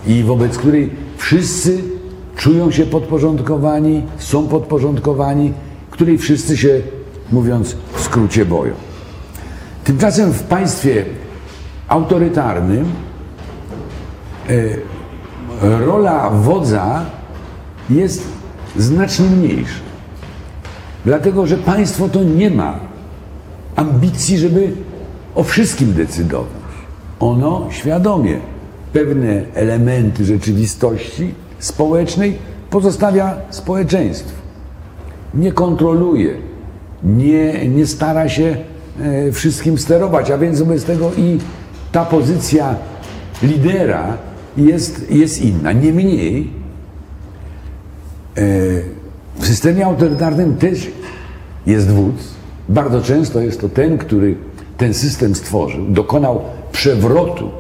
[0.07, 1.83] i wobec której wszyscy
[2.37, 5.53] czują się podporządkowani, są podporządkowani,
[5.91, 6.81] której wszyscy się,
[7.33, 8.73] mówiąc w skrócie, boją.
[9.85, 11.05] Tymczasem w państwie
[11.89, 12.85] autorytarnym
[14.49, 17.05] e, rola wodza
[17.91, 18.32] jest
[18.77, 19.81] znacznie mniejsza.
[21.05, 22.81] Dlatego, że państwo to nie ma
[23.77, 24.73] ambicji, żeby
[25.35, 26.63] o wszystkim decydować.
[27.21, 28.39] Ono świadomie
[28.93, 32.39] pewne elementy rzeczywistości społecznej
[32.71, 34.33] pozostawia społeczeństwu.
[35.35, 36.35] Nie kontroluje,
[37.05, 38.57] nie, nie stara się
[39.01, 41.39] e, wszystkim sterować, a więc wobec tego i
[41.93, 42.75] ta pozycja
[43.43, 44.17] lidera
[44.57, 45.73] jest, jest inna.
[45.73, 46.62] Niemniej
[49.37, 50.91] w systemie autorytarnym też
[51.67, 52.35] jest wódz.
[52.69, 54.37] Bardzo często jest to ten, który
[54.77, 56.41] ten system stworzył, dokonał
[56.73, 57.51] przewrotu,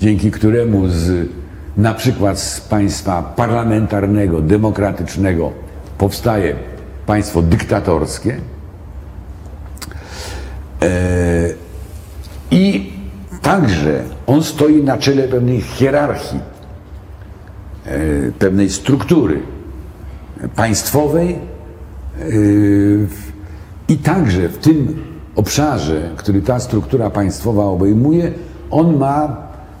[0.00, 1.28] dzięki któremu z,
[1.76, 5.52] na przykład z państwa parlamentarnego, demokratycznego
[5.98, 6.56] powstaje
[7.06, 8.36] państwo dyktatorskie.
[10.82, 10.88] E,
[12.50, 12.92] I
[13.42, 16.40] także on stoi na czele pewnej hierarchii,
[17.86, 17.98] e,
[18.38, 19.55] pewnej struktury
[20.56, 21.38] państwowej e,
[23.88, 25.04] i także w tym
[25.36, 28.32] obszarze, który ta struktura państwowa obejmuje,
[28.70, 29.36] on ma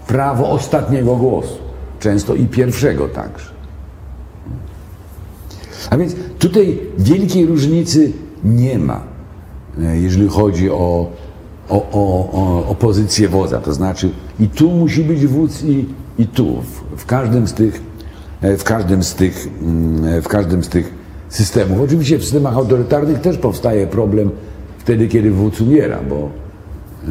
[0.06, 1.58] prawo ostatniego głosu,
[2.00, 3.50] często i pierwszego także.
[5.90, 8.12] A więc tutaj wielkiej różnicy
[8.44, 9.00] nie ma,
[9.82, 11.10] e, jeżeli chodzi o,
[11.68, 13.60] o, o, o pozycję wodza.
[13.60, 15.86] To znaczy i tu musi być wódz i,
[16.18, 17.82] i tu, w, w każdym z tych,
[18.42, 20.94] w każdym z tych, mm, w każdym z tych
[21.28, 21.80] systemów.
[21.80, 24.30] Oczywiście w systemach autorytarnych też powstaje problem
[24.78, 27.10] wtedy, kiedy wódz umiera, bo e,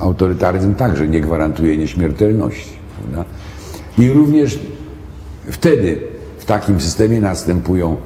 [0.00, 2.72] autorytaryzm także nie gwarantuje nieśmiertelności.
[2.98, 3.24] Prawda?
[3.98, 4.58] I również
[5.50, 6.00] wtedy
[6.38, 7.96] w takim systemie następują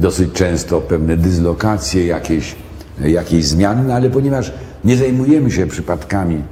[0.00, 2.56] dosyć często pewne dyslokacje, jakieś,
[3.00, 4.52] jakieś zmiany, no ale ponieważ
[4.84, 6.42] nie zajmujemy się przypadkami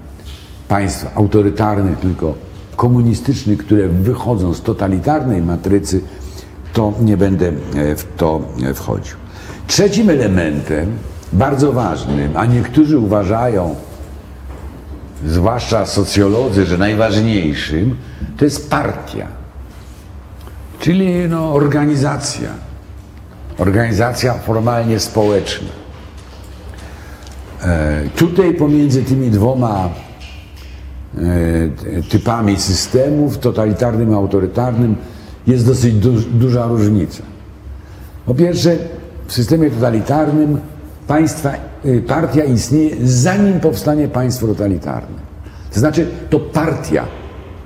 [0.68, 2.34] państw autorytarnych, tylko
[2.80, 6.00] komunistycznych, które wychodzą z totalitarnej matrycy,
[6.72, 8.40] to nie będę e, w to
[8.74, 9.16] wchodził.
[9.66, 10.96] Trzecim elementem
[11.32, 13.74] bardzo ważnym, a niektórzy uważają,
[15.26, 17.96] zwłaszcza socjolodzy, że najważniejszym,
[18.36, 19.26] to jest partia,
[20.78, 22.48] czyli no, organizacja.
[23.58, 25.68] Organizacja formalnie społeczna.
[27.62, 30.09] E, tutaj pomiędzy tymi dwoma e,
[32.10, 34.96] typami systemów, totalitarnym autorytarnym,
[35.46, 37.22] jest dosyć du duża różnica.
[38.26, 38.76] Po pierwsze,
[39.26, 40.60] w systemie totalitarnym
[41.06, 41.52] państwa
[41.84, 45.20] y, partia istnieje zanim powstanie państwo totalitarne.
[45.74, 47.04] To znaczy, to partia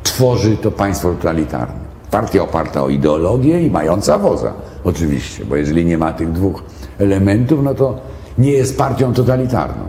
[0.02, 1.84] tworzy to państwo totalitarne.
[2.10, 4.52] Partia oparta o ideologię i mająca woza,
[4.84, 6.62] oczywiście, bo jeżeli nie ma tych dwóch
[6.98, 8.00] elementów, no to
[8.38, 9.84] nie jest partią totalitarną.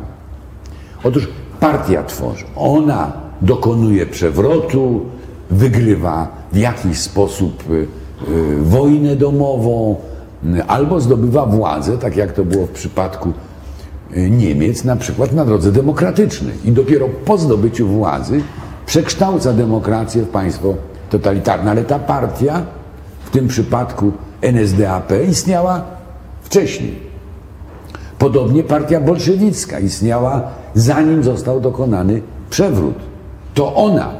[1.03, 1.30] Otóż
[1.60, 2.45] partia tworzy.
[2.56, 5.02] Ona dokonuje przewrotu,
[5.52, 7.88] wygrywa w jakiś sposób y,
[8.32, 9.96] y, wojnę domową,
[10.46, 13.34] y, albo zdobywa władzę, tak jak to było w przypadku
[14.30, 16.54] Niemiec, na przykład na drodze demokratycznej.
[16.66, 18.42] I dopiero po zdobyciu władzy
[18.86, 20.74] przekształca demokrację w państwo
[21.10, 21.72] totalitarne.
[21.72, 22.64] Ale ta partia,
[23.26, 24.12] w tym przypadku
[24.42, 25.82] NSDAP, istniała
[26.44, 27.00] wcześniej.
[28.20, 30.42] Podobnie partia bolszewicka istniała
[30.76, 32.96] zanim został dokonany przewrót.
[33.56, 34.12] To ona,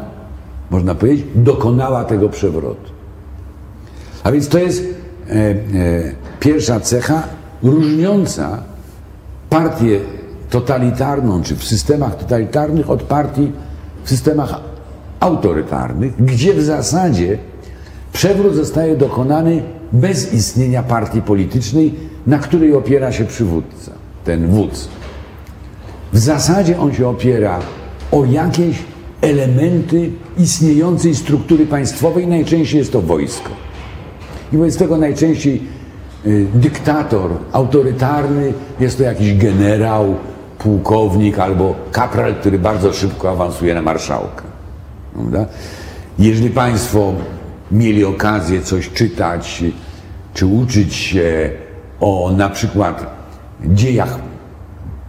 [0.70, 2.92] można powiedzieć, dokonała tego przewrotu.
[4.24, 5.56] A więc to jest e, e,
[6.40, 7.24] pierwsza cecha
[7.64, 8.64] różniąca
[9.50, 10.00] partię
[10.50, 13.52] totalitarną, czy w systemach totalitarnych od partii
[14.04, 14.60] w systemach
[15.20, 17.38] autorytarnych, gdzie w zasadzie
[18.14, 21.94] przewrót zostaje dokonany bez istnienia partii politycznej,
[22.28, 23.92] na której opiera się przywódca,
[24.26, 24.88] ten wódz.
[26.14, 27.60] W zasadzie on się opiera
[28.12, 28.95] o jakieś
[29.26, 33.50] elementy istniejącej struktury państwowej, najczęściej jest to wojsko.
[34.54, 35.62] I wobec tego najczęściej
[36.26, 40.16] y, dyktator autorytarny jest to jakiś generał,
[40.60, 44.44] pułkownik albo kapral, który bardzo szybko awansuje na marszałka.
[45.14, 45.46] Prawda?
[46.20, 47.14] Jeżeli Państwo
[47.72, 49.64] mieli okazję coś czytać
[50.34, 51.52] czy uczyć się
[52.00, 53.06] o na przykład
[53.66, 54.20] dziejach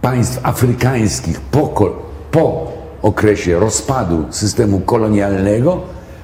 [0.01, 1.91] państw afrykańskich po,
[2.31, 2.76] po
[3.07, 5.81] okresie rozpadu systemu kolonialnego,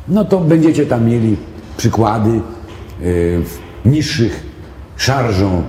[0.08, 1.38] no to będziecie tam mieli
[1.78, 2.30] przykłady
[3.02, 3.42] y,
[3.86, 4.44] niższych
[4.98, 5.64] szarżą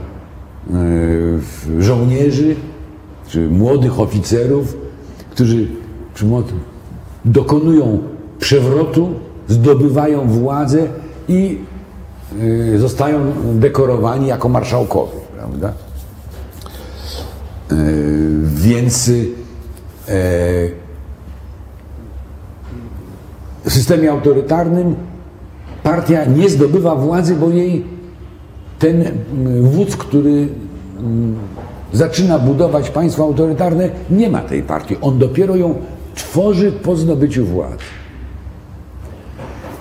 [1.79, 2.57] y, żołnierzy
[3.29, 4.77] czy młodych oficerów,
[5.31, 5.69] którzy
[7.25, 7.99] dokonują
[8.39, 9.15] przewrotu,
[9.49, 10.87] zdobywają władzę
[11.29, 11.59] i
[12.43, 15.73] y, zostają dekorowani jako marszałkowie, prawda?
[18.55, 19.11] Więc
[23.65, 24.95] w systemie autorytarnym
[25.83, 27.85] partia nie zdobywa władzy, bo jej
[28.79, 30.49] ten mm, wódz, który
[30.99, 31.37] mm,
[31.93, 34.97] zaczyna budować państwo autorytarne, nie ma tej partii.
[35.01, 35.75] On dopiero ją
[36.15, 37.85] tworzy po zdobyciu władzy.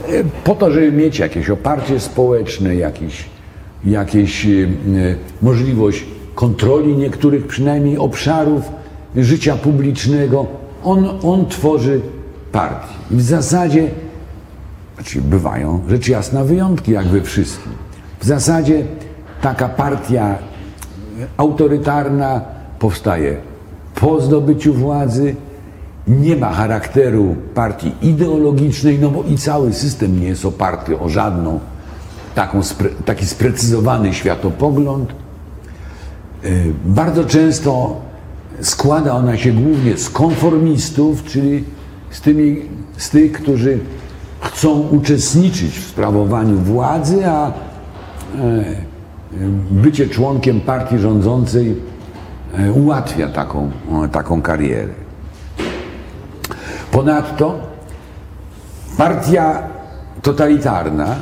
[0.10, 3.26] E, Po to, żeby mieć jakieś oparcie społeczne, jakieś,
[3.86, 4.48] jakieś
[5.42, 6.06] możliwość
[6.36, 8.64] kontroli niektórych przynajmniej obszarów
[9.16, 10.46] życia publicznego,
[10.84, 12.02] on, on tworzy
[12.54, 12.94] partię.
[13.12, 13.92] I w zasadzie,
[14.96, 17.72] znaczy bywają rzecz jasna wyjątki, jak we wszystkim.
[18.20, 18.86] W zasadzie
[19.42, 20.38] taka partia
[21.38, 22.42] autorytarna
[22.80, 23.38] powstaje
[23.96, 25.36] po zdobyciu władzy,
[26.08, 31.60] nie ma charakteru partii ideologicznej, no bo i cały system nie jest oparty o żadną
[32.36, 32.60] taką,
[33.06, 35.14] taki sprecyzowany światopogląd.
[36.46, 38.02] Y, Bardzo często
[38.62, 41.64] składa ona się głównie z konformistów, czyli
[42.14, 42.62] z, tymi,
[42.98, 43.80] z tych, którzy
[44.42, 47.52] chcą uczestniczyć w sprawowaniu władzy, a e,
[49.72, 51.76] bycie członkiem partii rządzącej
[52.58, 53.72] e, ułatwia taką,
[54.12, 54.94] taką karierę.
[56.92, 57.60] Ponadto
[58.98, 59.64] partia
[60.22, 61.16] totalitarna,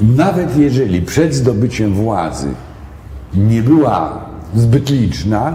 [0.00, 2.48] nawet jeżeli przed zdobyciem władzy
[3.34, 4.24] nie była
[4.54, 5.54] zbyt liczna,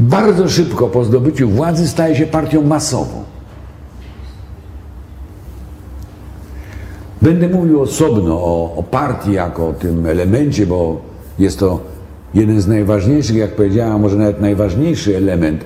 [0.00, 3.24] bardzo szybko po zdobyciu władzy staje się partią masową.
[7.22, 11.00] Będę mówił osobno o, o partii jako o tym elemencie, bo
[11.38, 11.80] jest to
[12.34, 15.64] jeden z najważniejszych, jak powiedziałem, może nawet najważniejszy element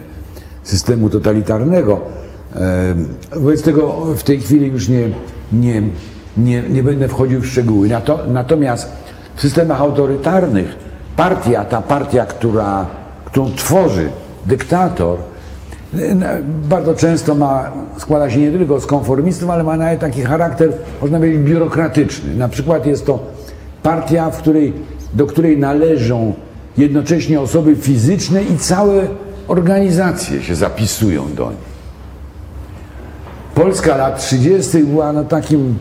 [0.62, 2.00] systemu totalitarnego.
[2.56, 2.94] E,
[3.36, 5.10] Wobec tego w tej chwili już nie,
[5.52, 5.82] nie,
[6.36, 7.88] nie, nie będę wchodził w szczegóły.
[7.88, 8.92] Nato, natomiast
[9.36, 10.76] w systemach autorytarnych
[11.16, 12.86] partia, ta partia, która,
[13.24, 14.08] którą tworzy
[14.46, 15.18] dyktator,
[16.68, 20.72] bardzo często ma, składa się nie tylko z konformistów, ale ma nawet taki charakter,
[21.02, 22.34] można powiedzieć, biurokratyczny.
[22.34, 23.18] Na przykład jest to
[23.82, 24.72] partia, w której,
[25.14, 26.34] do której należą
[26.76, 29.02] jednocześnie osoby fizyczne i całe
[29.48, 31.74] organizacje się zapisują do niej.
[33.54, 34.78] Polska lat 30.
[34.78, 35.78] była no takim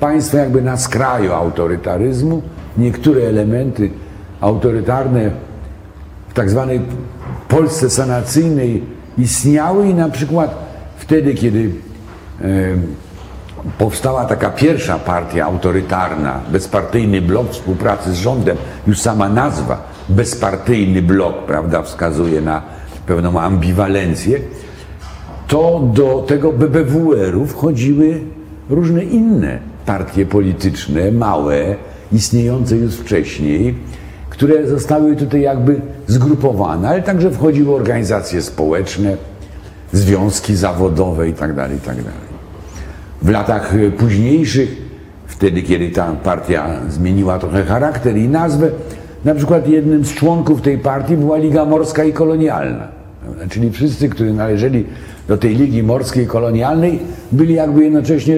[0.00, 2.42] państwem jakby na skraju autorytaryzmu.
[2.78, 3.90] Niektóre elementy
[4.40, 5.30] autorytarne
[6.28, 6.80] w tak zwanej
[7.52, 8.82] Polsce sanacyjnej
[9.18, 10.54] istniały i na przykład
[10.96, 11.70] wtedy, kiedy
[12.40, 12.44] e,
[13.78, 21.46] powstała taka pierwsza partia autorytarna, bezpartyjny blok współpracy z rządem, już sama nazwa bezpartyjny blok,
[21.46, 22.62] prawda, wskazuje na
[23.06, 24.38] pewną ambiwalencję,
[25.48, 28.20] to do tego BBWR-u wchodziły
[28.70, 31.76] różne inne partie polityczne, małe,
[32.12, 33.74] istniejące już wcześniej,
[34.32, 39.16] które zostały tutaj jakby zgrupowane, ale także wchodziły organizacje społeczne,
[39.92, 41.54] związki zawodowe itd.
[41.54, 42.02] tak itd.
[42.02, 42.14] Tak
[43.22, 44.76] w latach późniejszych,
[45.26, 48.70] wtedy kiedy ta partia zmieniła trochę charakter i nazwę,
[49.24, 52.88] na przykład jednym z członków tej partii była Liga Morska i Kolonialna.
[53.50, 54.86] Czyli wszyscy, którzy należeli
[55.28, 56.98] do tej Ligi Morskiej Kolonialnej,
[57.32, 58.36] byli jakby jednocześnie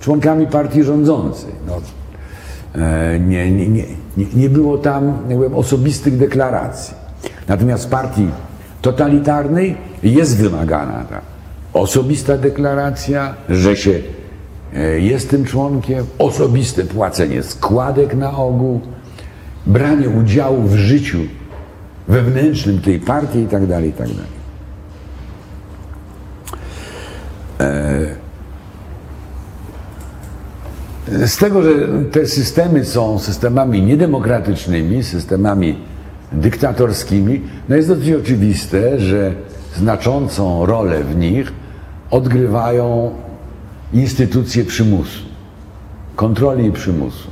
[0.00, 1.50] członkami partii rządzącej.
[1.66, 1.80] No,
[3.20, 3.68] nie, nie,
[4.16, 6.94] nie, nie było tam powiem, osobistych deklaracji.
[7.48, 8.28] Natomiast w partii
[8.82, 11.32] totalitarnej jest wymagana ta
[11.72, 14.00] osobista deklaracja, że się
[14.74, 18.80] e, jest tym członkiem, osobiste płacenie składek na ogół,
[19.66, 21.18] branie udziału w życiu
[22.08, 23.66] wewnętrznym tej partii itd.
[23.66, 24.14] Tak itd.
[27.58, 28.21] Tak e,
[31.08, 31.70] z tego, że
[32.12, 35.78] te systemy są systemami niedemokratycznymi, systemami
[36.32, 39.32] dyktatorskimi, no jest dosyć oczywiste, że
[39.76, 41.52] znaczącą rolę w nich
[42.10, 43.10] odgrywają
[43.92, 45.20] instytucje przymusu,
[46.16, 47.28] kontroli i przymusu.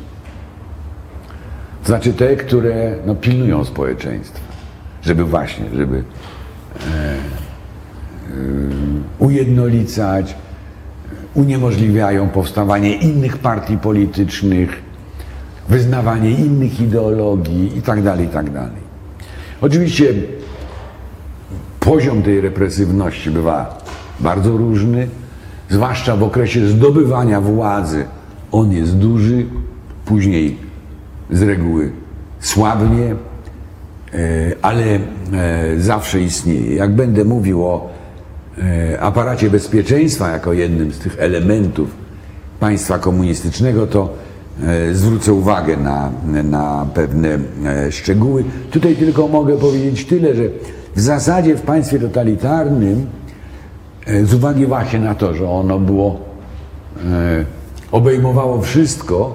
[1.82, 4.40] To znaczy te, które no, pilnują społeczeństwa,
[5.02, 6.02] żeby właśnie, żeby e,
[6.82, 7.20] e,
[9.18, 10.34] ujednolicać,
[11.34, 14.82] uniemożliwiają powstawanie innych partii politycznych,
[15.68, 18.02] wyznawanie innych ideologii itd.
[18.02, 18.50] Tak itd.
[18.52, 18.70] Tak
[19.60, 20.14] Oczywiście
[21.80, 23.78] poziom tej represywności bywa
[24.20, 25.08] bardzo różny,
[25.68, 28.04] zwłaszcza w okresie zdobywania władzy.
[28.52, 29.46] On jest duży,
[30.04, 30.56] później
[31.30, 31.92] z reguły
[32.40, 33.14] słabnie,
[34.14, 34.16] e,
[34.62, 35.00] ale e,
[35.78, 36.74] zawsze istnieje.
[36.74, 37.90] Jak będę mówił o
[39.00, 41.90] aparacie bezpieczeństwa jako jednym z tych elementów
[42.60, 44.14] państwa komunistycznego, to
[44.92, 46.10] zwrócę uwagę na,
[46.44, 47.38] na pewne
[47.90, 48.44] szczegóły.
[48.70, 50.42] Tutaj tylko mogę powiedzieć tyle, że
[50.96, 53.06] w zasadzie w państwie totalitarnym,
[54.24, 56.20] z uwagi właśnie na to, że ono było,
[57.92, 59.34] obejmowało wszystko,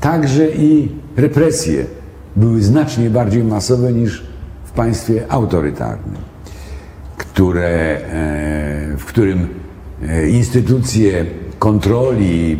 [0.00, 1.84] także i represje
[2.36, 4.26] były znacznie bardziej masowe niż
[4.64, 6.16] w państwie autorytarnym,
[7.42, 9.48] które, e, w którym
[10.08, 11.24] e, instytucje
[11.58, 12.58] kontroli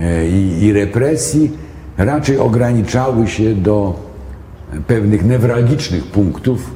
[0.00, 1.50] e, i, i represji
[1.98, 4.00] raczej ograniczały się do
[4.86, 6.70] pewnych newralgicznych punktów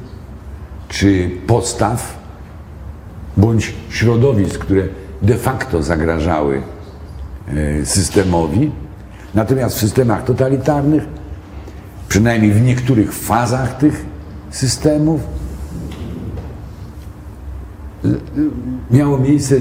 [0.87, 2.19] czy postaw
[3.37, 4.83] bądź środowisk, które
[5.21, 6.61] de facto zagrażały
[7.83, 8.71] systemowi.
[9.33, 11.03] Natomiast w systemach totalitarnych,
[12.09, 14.05] przynajmniej w niektórych fazach tych
[14.51, 15.36] systemów,
[18.91, 19.55] miało miejsce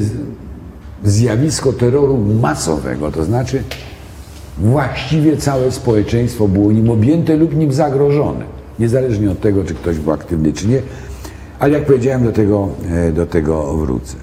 [1.04, 3.62] zjawisko terroru masowego, to znaczy
[4.58, 8.44] właściwie całe społeczeństwo było nim objęte lub nim zagrożone,
[8.78, 10.82] niezależnie od tego, czy ktoś był aktywny, czy nie.
[11.58, 14.16] Ale jak powiedziałem, do tego, e, do tego wrócę.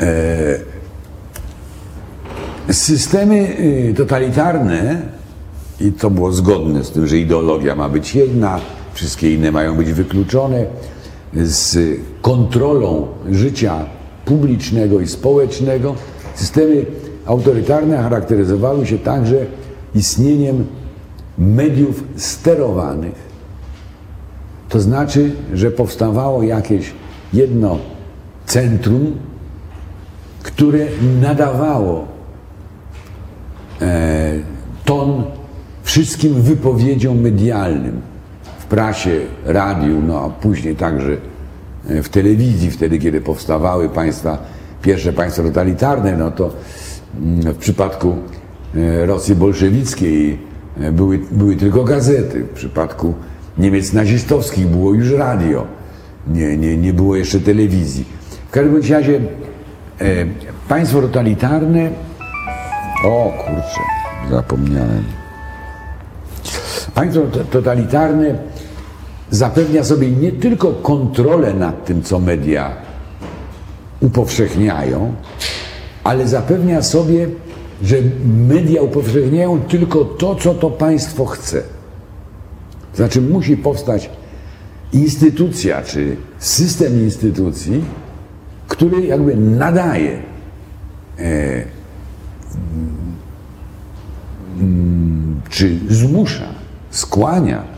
[0.00, 0.74] E
[2.72, 5.02] Systemy y, totalitarne,
[5.80, 8.60] i to było zgodne z tym, że ideologia ma być jedna,
[8.94, 10.66] wszystkie inne mają być wykluczone,
[11.36, 11.78] z
[12.22, 13.86] kontrolą życia
[14.24, 15.94] publicznego i społecznego,
[16.34, 16.86] systemy
[17.26, 19.46] autorytarne charakteryzowały się także
[19.94, 20.66] istnieniem
[21.38, 23.34] mediów sterowanych.
[24.68, 26.92] To znaczy, że powstawało jakieś
[27.32, 27.78] jedno
[28.46, 29.16] centrum,
[30.42, 30.86] które
[31.20, 32.14] nadawało
[33.80, 34.32] E,
[34.84, 35.24] ton
[35.82, 38.00] wszystkim wypowiedziom medialnym
[38.64, 41.16] w prasie, radiu, no a później także
[41.88, 44.38] e, w telewizji, wtedy kiedy powstawały państwa,
[44.82, 46.50] pierwsze państwa totalitarne, no to
[47.20, 48.16] mm, w przypadku
[48.76, 50.38] e, Rosji bolszewickiej
[50.92, 53.14] były, były tylko gazety, w przypadku
[53.58, 55.66] Niemiec nazistowskich było już radio,
[56.28, 58.04] nie, nie, nie było jeszcze telewizji.
[58.48, 59.20] W każdym razie
[60.68, 61.90] państwo totalitarne
[63.04, 63.80] o kurczę,
[64.30, 65.04] zapomniałem.
[66.94, 68.34] Państwo totalitarne
[69.30, 72.76] zapewnia sobie nie tylko kontrolę nad tym, co media
[74.00, 75.14] upowszechniają,
[76.04, 77.28] ale zapewnia sobie,
[77.82, 77.96] że
[78.48, 81.62] media upowszechniają tylko to, co to państwo chce.
[82.94, 84.10] Znaczy musi powstać
[84.92, 87.84] instytucja, czy system instytucji,
[88.68, 90.18] który jakby nadaje
[91.18, 91.64] e,
[95.50, 96.48] czy zmusza,
[96.90, 97.73] skłania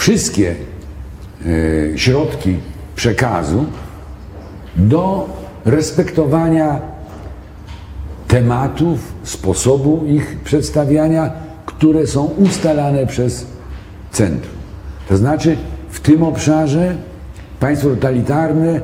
[0.00, 2.56] wszystkie e, środki
[2.96, 3.64] przekazu
[4.76, 5.28] do
[5.64, 6.80] respektowania
[8.28, 11.32] tematów, sposobu ich przedstawiania,
[11.66, 13.46] które są ustalane przez
[14.12, 14.54] centrum.
[15.08, 15.56] To znaczy,
[15.90, 16.96] w tym obszarze
[17.60, 18.80] państwo totalitarne,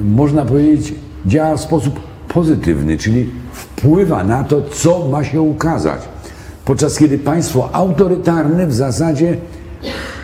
[0.00, 0.94] można powiedzieć,
[1.26, 6.00] działa w sposób pozytywny, czyli wpływa na to, co ma się ukazać.
[6.64, 9.36] Podczas kiedy państwo autorytarne w zasadzie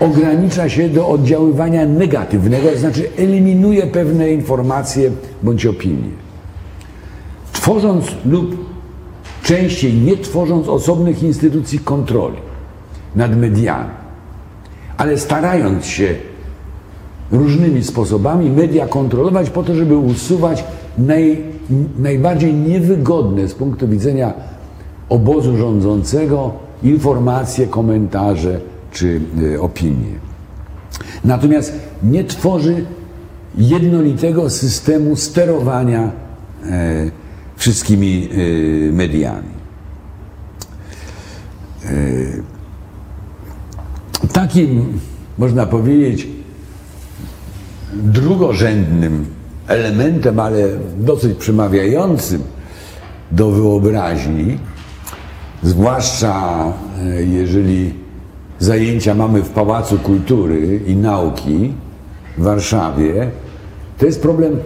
[0.00, 5.10] ogranicza się do oddziaływania negatywnego, to znaczy eliminuje pewne informacje
[5.42, 6.08] bądź opinie.
[7.52, 8.70] Tworząc lub
[9.42, 12.36] częściej nie tworząc osobnych instytucji kontroli
[13.16, 13.90] nad mediami,
[14.96, 16.14] ale starając się
[17.32, 20.64] różnymi sposobami media kontrolować po to, żeby usuwać
[20.98, 21.42] naj,
[21.98, 24.32] najbardziej niewygodne z punktu widzenia
[25.08, 28.60] obozu rządzącego informacje, komentarze
[28.92, 30.18] czy y, opinie.
[31.24, 31.72] Natomiast
[32.02, 32.84] nie tworzy
[33.58, 36.12] jednolitego systemu sterowania
[36.66, 37.10] e,
[37.56, 39.60] wszystkimi y, mediami.
[44.32, 45.00] Takim,
[45.38, 46.28] można powiedzieć,
[47.92, 49.26] drugorzędnym
[49.66, 50.68] elementem, ale
[50.98, 52.42] dosyć przemawiającym
[53.30, 54.58] do wyobraźni,
[55.62, 56.64] zwłaszcza
[57.02, 57.94] e, jeżeli
[58.60, 61.74] zajęcia mamy w Pałacu Kultury i Nauki
[62.38, 63.30] w Warszawie,
[63.98, 64.58] to jest problem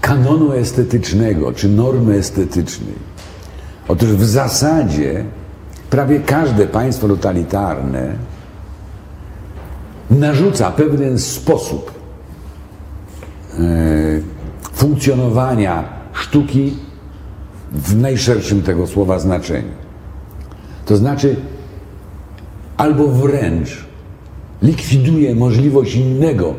[0.00, 2.94] kanonu estetycznego czy normy estetycznej.
[3.88, 5.24] Otóż w zasadzie
[5.90, 8.14] prawie każde państwo totalitarne
[10.10, 11.92] narzuca pewien sposób
[13.54, 13.58] e,
[14.72, 16.76] funkcjonowania sztuki
[17.72, 19.72] w najszerszym tego słowa znaczeniu.
[20.86, 21.36] To znaczy,
[22.82, 23.84] albo wręcz
[24.62, 26.54] likwiduje możliwość innego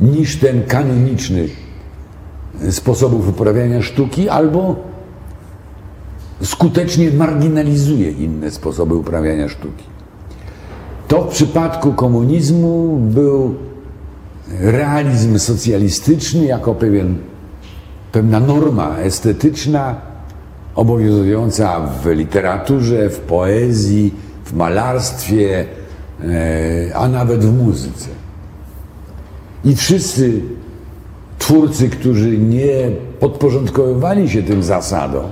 [0.00, 1.48] niż ten kanoniczny
[2.70, 4.76] sposobów uprawiania sztuki, albo
[6.42, 9.84] skutecznie marginalizuje inne sposoby uprawiania sztuki.
[11.08, 13.54] To w przypadku komunizmu był
[14.60, 17.18] realizm socjalistyczny jako pewien,
[18.12, 19.94] pewna norma estetyczna
[20.74, 24.14] obowiązująca w literaturze, w poezji,
[24.52, 25.64] w malarstwie,
[26.24, 28.08] e, a nawet w muzyce.
[29.64, 30.40] I wszyscy
[31.38, 32.90] twórcy, którzy nie
[33.20, 35.24] podporządkowywali się tym zasadom,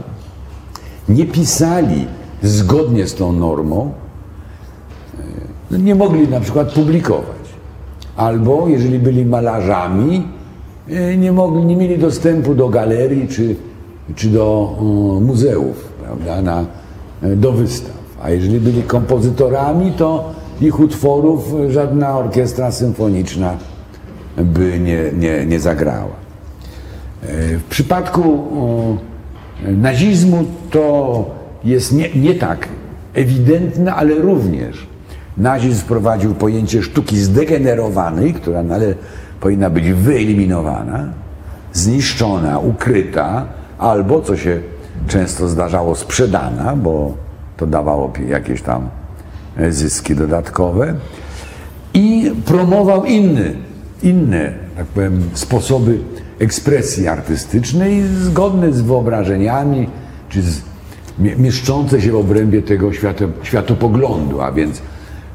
[1.09, 2.07] nie pisali
[2.43, 3.93] zgodnie z tą normą,
[5.73, 7.41] e, nie mogli na przykład publikować.
[8.17, 10.29] Albo jeżeli byli malarzami,
[10.89, 13.57] e, nie, mogli, nie mieli dostępu do galerii czy,
[14.15, 14.77] czy do
[15.21, 16.65] muzeów, prawda, na,
[17.37, 18.00] do wystaw.
[18.21, 23.57] A jeżeli byli kompozytorami, to ich utworów żadna orkiestra symfoniczna
[24.37, 26.17] by nie, nie, nie zagrała.
[27.23, 27.27] E,
[27.59, 28.49] w przypadku
[29.63, 31.25] nazizmu to
[31.65, 32.69] jest nie, nie tak
[33.15, 34.87] ewidentne, ale również
[35.37, 38.95] nazizm wprowadził pojęcie sztuki zdegenerowanej, która ale
[39.41, 41.09] powinna być wyeliminowana,
[41.73, 43.47] zniszczona, ukryta,
[43.79, 44.61] albo, co się
[45.09, 47.15] często zdarzało, sprzedana, bo
[47.61, 48.89] to dawało jakieś tam
[49.57, 50.95] e, zyski dodatkowe.
[51.95, 53.55] I promował inny
[54.03, 55.99] inne, tak powiem, sposoby
[56.39, 59.89] ekspresji artystycznej zgodne z wyobrażeniami,
[60.29, 60.63] czy z,
[61.19, 64.83] mieszczące się w obrębie tego świato, światopoglądu, a więc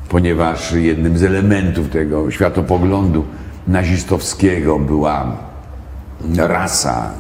[0.10, 3.26] ponieważ jednym z elementów tego światopoglądu
[3.68, 5.38] nazistowskiego była
[6.38, 7.12] rasa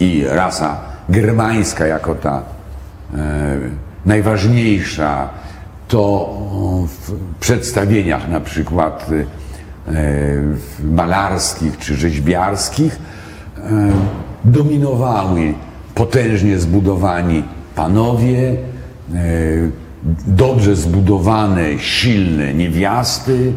[0.00, 2.42] i rasa germańska jako ta
[3.14, 3.58] e,
[4.08, 5.28] najważniejsza,
[5.88, 6.34] to
[6.86, 9.10] w przedstawieniach na przykład
[9.94, 12.98] E, malarskich czy rzeźbiarskich
[13.56, 13.60] e,
[14.44, 15.54] dominowały
[15.94, 17.44] potężnie zbudowani
[17.74, 18.56] panowie, e,
[20.26, 23.52] dobrze zbudowane, silne niewiasty,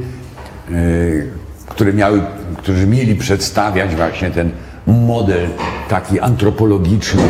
[1.68, 2.22] które miały,
[2.58, 4.52] którzy mieli przedstawiać właśnie ten
[4.88, 5.48] model
[5.90, 7.24] taki antropologiczny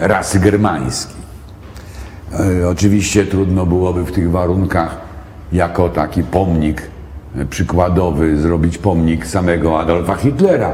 [0.00, 1.16] rasy germańskiej.
[2.70, 5.00] Oczywiście trudno byłoby w tych warunkach
[5.52, 6.82] jako taki pomnik
[7.50, 10.72] przykładowy zrobić pomnik samego Adolfa Hitlera,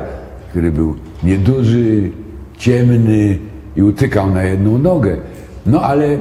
[0.51, 2.11] który był nieduży,
[2.59, 3.39] ciemny
[3.77, 5.17] i utykał na jedną nogę.
[5.67, 6.19] No ale yy,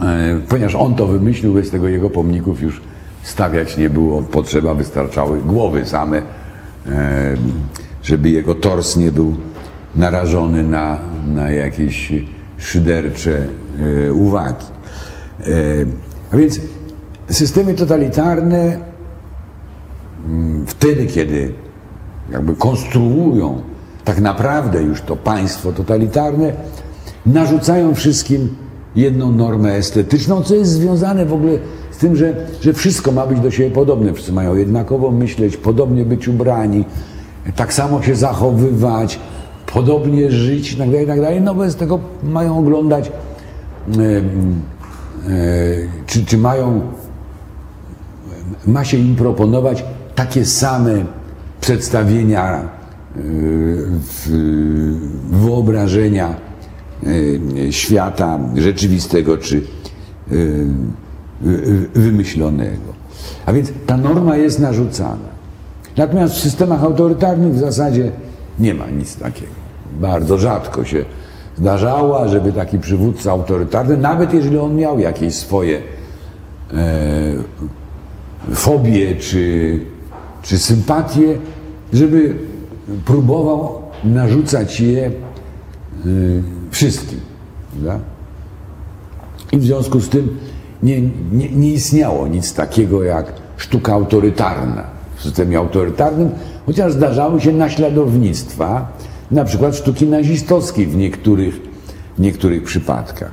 [0.00, 2.80] yy, ponieważ on to wymyślił, bez tego jego pomników już
[3.22, 6.92] stawiać nie było potrzeba, wystarczały głowy same, yy,
[8.02, 9.34] żeby jego tors nie był
[9.96, 10.98] narażony na,
[11.34, 12.12] na jakieś
[12.58, 13.46] szydercze
[14.12, 14.66] uwagi.
[16.32, 16.60] A więc
[17.30, 18.78] systemy totalitarne
[20.26, 21.52] mm, wtedy, kiedy
[22.32, 23.62] jakby konstruują
[24.04, 26.52] tak naprawdę już to państwo totalitarne,
[27.26, 28.56] narzucają wszystkim
[28.96, 31.52] jedną normę estetyczną, co jest związane w ogóle
[31.90, 34.12] z tym, że, że wszystko ma być do siebie podobne.
[34.12, 36.84] Wszyscy mają jednakowo myśleć, podobnie być ubrani,
[37.56, 39.20] tak samo się zachowywać,
[39.74, 41.34] podobnie żyć itd., tak itd.
[41.34, 44.22] Tak no bez tego mają oglądać, e, e,
[46.06, 46.80] czy, czy mają,
[48.66, 51.04] ma się im proponować takie same
[51.60, 53.20] przedstawienia e,
[55.30, 56.34] wyobrażenia
[57.70, 59.62] świata rzeczywistego czy
[61.94, 62.94] wymyślonego.
[63.46, 65.34] A więc ta norma jest narzucana.
[65.96, 68.12] Natomiast w systemach autorytarnych w zasadzie
[68.58, 69.63] nie ma nic takiego.
[70.00, 71.04] Bardzo rzadko się
[71.58, 75.82] zdarzało, żeby taki przywódca autorytarny, nawet jeżeli on miał jakieś swoje
[76.72, 76.74] e,
[78.54, 79.80] fobie czy,
[80.42, 81.38] czy sympatie,
[81.92, 82.34] żeby
[83.04, 85.10] próbował narzucać je e,
[86.70, 87.20] wszystkim.
[87.72, 87.98] Prawda?
[89.52, 90.38] I w związku z tym
[90.82, 91.00] nie,
[91.32, 94.84] nie, nie istniało nic takiego jak sztuka autorytarna
[95.16, 96.30] w systemie autorytarnym,
[96.66, 98.92] chociaż zdarzały się naśladownictwa,
[99.30, 101.60] na przykład sztuki nazistowskiej w niektórych,
[102.18, 103.32] niektórych przypadkach.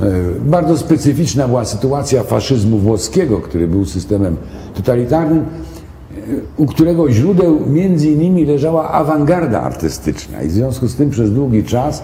[0.00, 0.04] E,
[0.40, 4.36] bardzo specyficzna była sytuacja faszyzmu włoskiego, który był systemem
[4.74, 5.44] totalitarnym, e,
[6.56, 11.64] u którego źródeł między innymi leżała awangarda artystyczna i w związku z tym przez długi
[11.64, 12.02] czas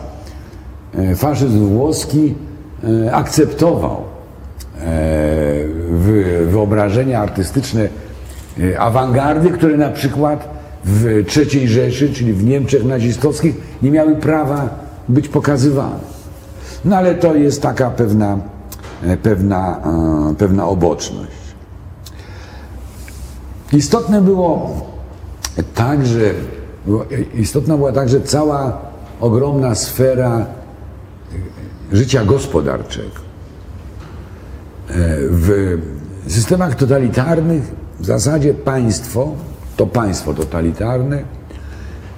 [0.95, 2.35] e, faszyzm włoski
[3.13, 3.97] akceptował
[6.47, 7.89] wyobrażenia artystyczne
[8.79, 14.69] awangardy, które na przykład w III Rzeszy, czyli w Niemczech nazistowskich, nie miały prawa
[15.09, 16.11] być pokazywane.
[16.85, 18.39] No ale to jest taka pewna,
[19.03, 19.81] e, pewna,
[20.31, 21.41] e, pewna oboczność.
[23.73, 24.87] Istotne było
[25.75, 26.35] także,
[27.35, 28.79] istotna była także cała
[29.21, 30.47] ogromna sfera
[31.93, 33.21] życia gospodarczego.
[34.89, 34.93] E,
[35.31, 35.79] w
[36.27, 37.63] systemach totalitarnych
[38.01, 39.33] w zasadzie państwo
[39.81, 41.23] to państwo totalitarne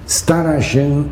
[0.05, 1.03] stara się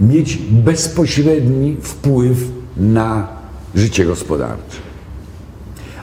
[0.00, 2.38] mieć bezpośredni wpływ
[2.76, 3.28] na
[3.74, 4.78] życie gospodarcze.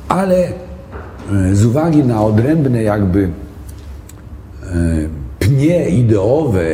[0.08, 0.54] Ale e,
[1.56, 3.30] z uwagi na odrębne jakby e,
[5.40, 6.66] pnie ideowe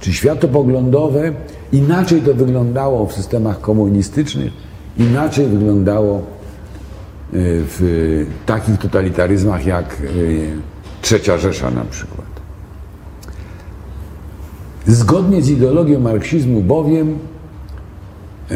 [0.00, 1.32] czy światopoglądowe,
[1.72, 4.52] inaczej to wyglądało w systemach komunistycznych,
[4.98, 6.22] inaczej wyglądało e,
[7.32, 9.96] w takich totalitaryzmach jak
[11.02, 12.26] Trzecia Rzesza na przykład.
[14.86, 17.18] Zgodnie z ideologią marksizmu bowiem
[18.50, 18.54] e,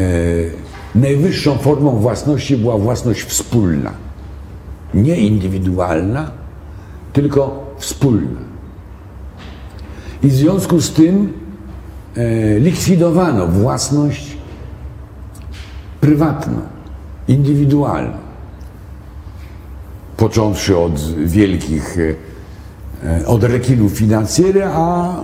[0.95, 3.90] najwyższą formą własności była własność wspólna.
[4.95, 6.30] Nie indywidualna,
[7.12, 8.40] tylko wspólna.
[10.22, 11.32] I w związku z tym
[12.16, 14.36] e, likwidowano własność
[16.01, 16.61] prywatną,
[17.28, 18.16] indywidualną.
[20.16, 22.32] Począwszy od wielkich e,
[23.26, 25.14] od rekinów finansjery, a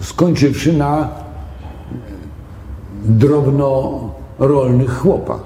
[0.00, 1.08] skończywszy na
[3.04, 5.42] drobnorolnych chłopach,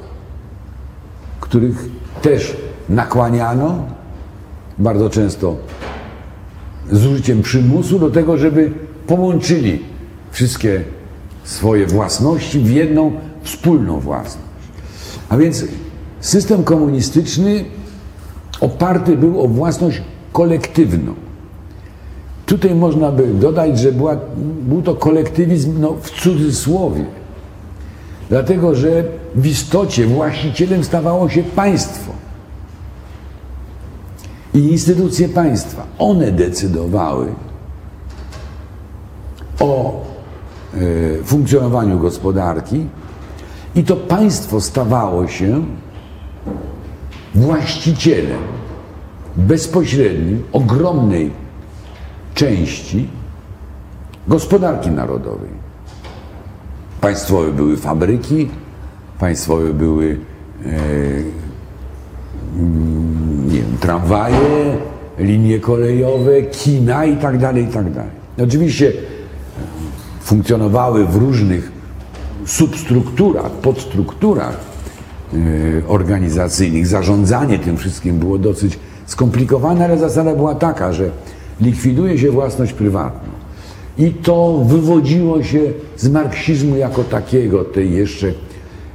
[1.40, 1.84] których
[2.22, 2.56] też
[2.88, 3.84] nakłaniano,
[4.78, 5.56] bardzo często
[6.92, 8.72] z użyciem przymusu, do tego, żeby
[9.06, 9.82] połączyli
[10.30, 10.84] wszystkie
[11.44, 13.12] swoje własności w jedną
[13.42, 14.46] wspólną własność.
[15.28, 15.64] A więc
[16.20, 17.64] system komunistyczny
[18.60, 20.02] oparty był o własność
[20.32, 21.25] kolektywną.
[22.46, 24.16] Tutaj można by dodać, że była,
[24.62, 27.04] był to kolektywizm no, w cudzysłowie.
[28.28, 32.12] Dlatego, że w istocie właścicielem stawało się państwo
[34.54, 35.86] i instytucje państwa.
[35.98, 37.26] One decydowały
[39.60, 40.02] o
[40.74, 40.78] e,
[41.24, 42.86] funkcjonowaniu gospodarki
[43.74, 45.64] i to państwo stawało się
[47.34, 48.40] właścicielem
[49.36, 51.45] bezpośrednim ogromnej
[52.36, 53.08] części
[54.28, 55.50] gospodarki narodowej.
[57.00, 58.48] Państwowe były fabryki,
[59.20, 60.18] państwowe były
[60.64, 60.68] e,
[62.56, 64.76] mm, nie wiem, tramwaje,
[65.18, 68.10] linie kolejowe, kina i tak dalej, i tak dalej.
[68.42, 68.92] Oczywiście
[70.20, 71.72] funkcjonowały w różnych
[72.46, 74.60] substrukturach, podstrukturach
[75.34, 75.36] e,
[75.88, 76.86] organizacyjnych.
[76.86, 81.10] Zarządzanie tym wszystkim było dosyć skomplikowane, ale zasada była taka, że
[81.60, 83.32] likwiduje się własność prywatną.
[83.98, 85.60] I to wywodziło się
[85.96, 88.32] z marksizmu jako takiego, tej jeszcze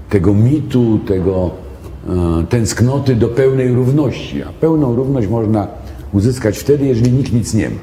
[0.09, 1.51] tego mitu, tego
[2.09, 4.43] e, tęsknoty do pełnej równości.
[4.43, 5.67] A pełną równość można
[6.13, 7.75] uzyskać wtedy, jeżeli nikt nic nie ma.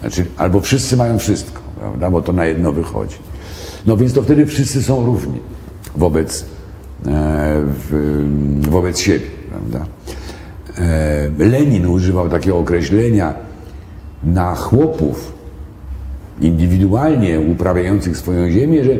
[0.00, 2.10] Znaczy, albo wszyscy mają wszystko, prawda?
[2.10, 3.16] bo to na jedno wychodzi.
[3.86, 5.40] No więc to wtedy wszyscy są równi
[5.96, 6.46] wobec, e,
[7.90, 8.24] w,
[8.70, 9.26] wobec siebie.
[9.50, 9.86] Prawda?
[10.78, 13.34] E, Lenin używał takiego określenia
[14.24, 15.32] na chłopów
[16.40, 18.92] indywidualnie uprawiających swoją ziemię, że,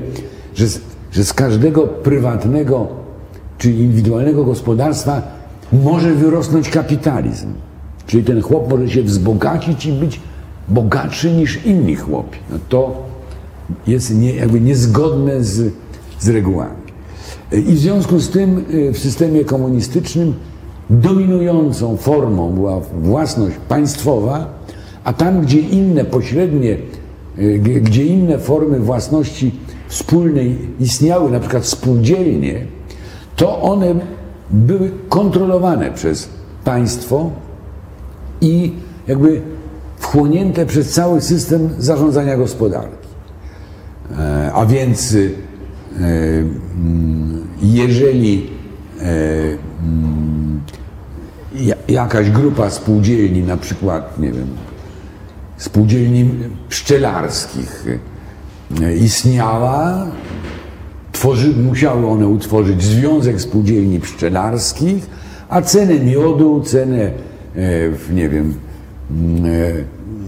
[0.55, 0.81] że, z,
[1.13, 2.89] że z każdego prywatnego
[3.59, 5.23] czy indywidualnego gospodarstwa
[5.73, 7.53] może wyrosnąć kapitalizm.
[8.07, 10.21] Czyli ten chłop może się wzbogacić i być
[10.69, 12.39] bogatszy niż inni chłopi.
[12.51, 13.03] No to
[13.87, 15.73] jest nie, jakby niezgodne z,
[16.21, 16.83] z regułami.
[17.53, 20.35] I w związku z tym y, w systemie komunistycznym
[20.91, 24.62] dominującą formą była własność państwowa,
[25.05, 26.77] a tam, gdzie inne pośrednie,
[27.39, 29.53] y, gdzie inne formy własności
[29.89, 32.67] wspólnej istniały, na przykład spółdzielnie,
[33.37, 33.95] to one
[34.51, 36.29] były kontrolowane przez
[36.65, 37.31] państwo
[38.41, 38.73] i
[39.09, 39.41] jakby
[39.99, 43.09] wchłonięte przez cały system zarządzania gospodarki.
[44.19, 45.35] E, a więc y,
[45.99, 48.51] mm, jeżeli
[49.01, 49.05] e,
[49.85, 50.61] mm,
[51.89, 54.47] jakaś grupa spółdzielni, na przykład, nie wiem,
[55.57, 56.31] spółdzielni
[56.69, 57.87] pszczelarskich
[58.83, 60.07] e, istniała,
[61.13, 65.07] tworzy, musiały one utworzyć Związek Spółdzielni Pszczelarskich,
[65.49, 67.11] a cenę miodu, cenę,
[68.13, 68.55] nie wiem,
[69.11, 69.45] mm,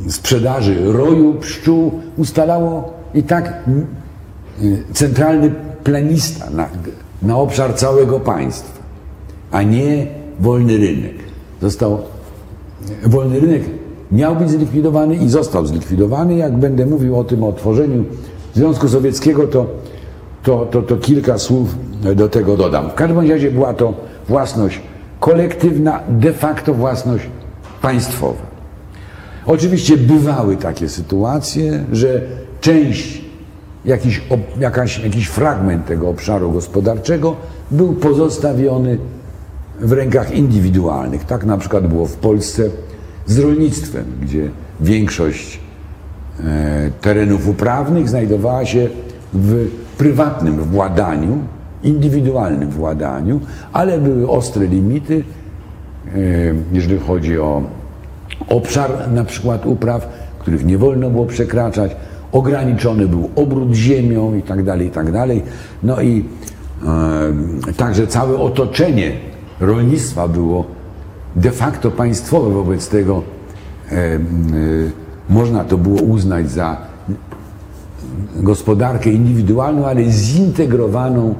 [0.09, 3.64] sprzedaży roju pszczół ustalało i tak
[4.93, 5.51] centralny
[5.85, 6.68] planista na,
[7.22, 8.83] na obszar całego państwa,
[9.51, 10.07] a nie
[10.41, 11.14] wolny rynek.
[11.62, 11.99] Został,
[13.05, 13.62] wolny rynek
[14.13, 16.35] miał być zlikwidowany i został zlikwidowany.
[16.35, 18.05] Jak będę mówił o tym, o tworzeniu
[18.55, 19.67] Związku Sowieckiego, to,
[20.43, 21.75] to, to, to kilka słów
[22.17, 22.91] do tego dodam.
[22.91, 23.95] W każdym razie była to
[24.29, 24.81] własność
[25.21, 27.25] kolektywna, de facto własność
[27.83, 28.55] państwowa.
[29.47, 32.21] Oczywiście bywały takie sytuacje, że
[32.61, 33.25] część,
[33.85, 34.23] jakiś,
[34.61, 37.37] jakaś, jakiś fragment tego obszaru gospodarczego
[37.71, 38.99] był pozostawiony
[39.81, 41.25] w rękach indywidualnych.
[41.25, 42.63] Tak na przykład było w Polsce
[43.27, 44.49] z rolnictwem, gdzie
[44.81, 45.61] większość
[46.41, 48.89] e, terenów uprawnych znajdowała się
[49.33, 49.68] w
[49.99, 51.39] prywatnym władaniu,
[51.83, 53.41] indywidualnym władaniu,
[53.72, 55.25] ale były ostre limity,
[56.07, 56.18] e,
[56.72, 57.62] jeżeli chodzi o
[58.49, 60.09] obszar na przykład upraw,
[60.39, 61.97] których nie wolno było przekraczać,
[62.33, 65.43] ograniczony był obrót ziemią i tak dalej, i tak dalej.
[65.83, 66.25] No i
[67.68, 69.12] e, także całe otoczenie
[69.61, 70.64] rolnictwa było
[71.37, 73.22] de facto państwowe, wobec tego
[73.93, 74.18] e, e,
[75.28, 76.76] można to było uznać za
[78.37, 81.35] gospodarkę indywidualną, ale zintegrowaną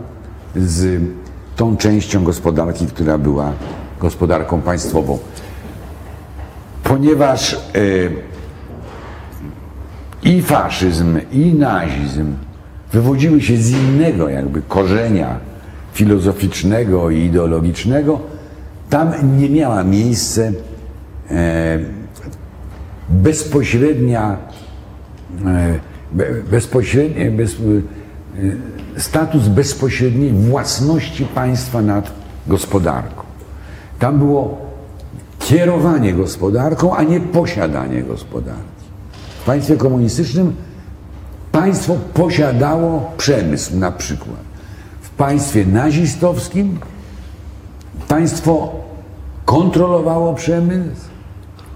[0.57, 1.03] z
[1.57, 3.53] tą częścią gospodarki, która była
[4.01, 5.19] gospodarką państwową.
[6.85, 7.59] Ponieważ e,
[10.23, 12.35] i faszyzm, i nazizm
[12.93, 15.39] wywodziły się z innego jakby korzenia
[15.93, 18.34] filozoficznego i ideologicznego,
[18.95, 20.43] tam nie miała miejsca
[21.31, 21.79] e,
[23.09, 24.37] bezpośrednia,
[25.47, 27.57] e, bezpośrednie, bez,
[28.97, 32.13] status bezpośredniej własności państwa nad
[32.47, 33.23] gospodarką.
[33.99, 34.59] Tam było
[35.39, 38.85] kierowanie gospodarką, a nie posiadanie gospodarki.
[39.43, 40.55] W państwie komunistycznym
[41.53, 44.41] państwo posiadało przemysł na przykład.
[45.03, 46.79] W państwie nazistowskim
[48.09, 48.84] państwo
[49.45, 51.09] kontrolowało przemysł,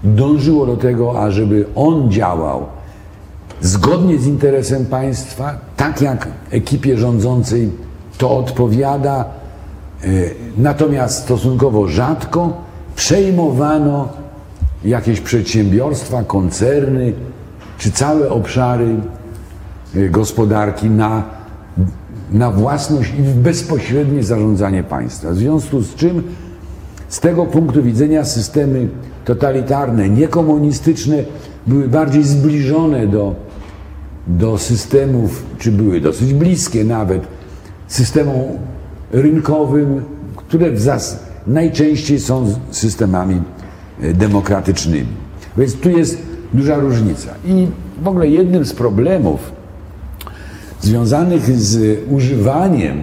[0.03, 2.65] dążyło do tego, ażeby on działał
[3.61, 7.71] zgodnie z interesem państwa, tak jak ekipie rządzącej
[8.17, 9.25] to odpowiada,
[10.03, 10.07] e,
[10.57, 12.53] natomiast stosunkowo rzadko
[12.95, 14.09] przejmowano
[14.83, 17.13] jakieś przedsiębiorstwa, koncerny
[17.77, 18.95] czy całe obszary
[19.95, 21.23] y, gospodarki na,
[22.31, 25.31] na własność i bezpośrednie zarządzanie państwa.
[25.31, 26.23] W związku z czym
[27.09, 28.87] z tego punktu widzenia systemy
[29.25, 31.23] totalitarne, niekomunistyczne
[31.67, 33.35] były bardziej zbliżone do,
[34.27, 37.21] do systemów, czy były dosyć bliskie nawet
[37.87, 38.35] systemom
[39.11, 40.03] rynkowym,
[40.35, 43.41] które w zasadzie najczęściej są systemami
[44.01, 45.07] e, demokratycznymi.
[45.57, 46.17] Więc tu jest
[46.53, 47.29] duża różnica.
[47.45, 47.67] I
[48.01, 49.51] w ogóle jednym z problemów
[50.81, 52.97] związanych z używaniem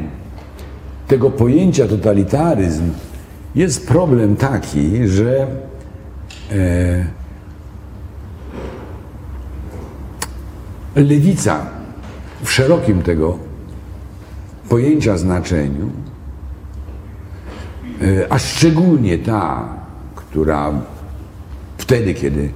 [1.09, 2.83] tego pojęcia totalitaryzm
[3.57, 5.47] jest problem taki, że
[6.53, 7.07] e,
[10.95, 11.67] lewica
[12.43, 13.39] w szerokim tego
[14.69, 15.91] pojęcia znaczeniu
[18.03, 19.69] e, a szczególnie ta,
[20.15, 20.73] która
[21.79, 22.51] wtedy, kiedy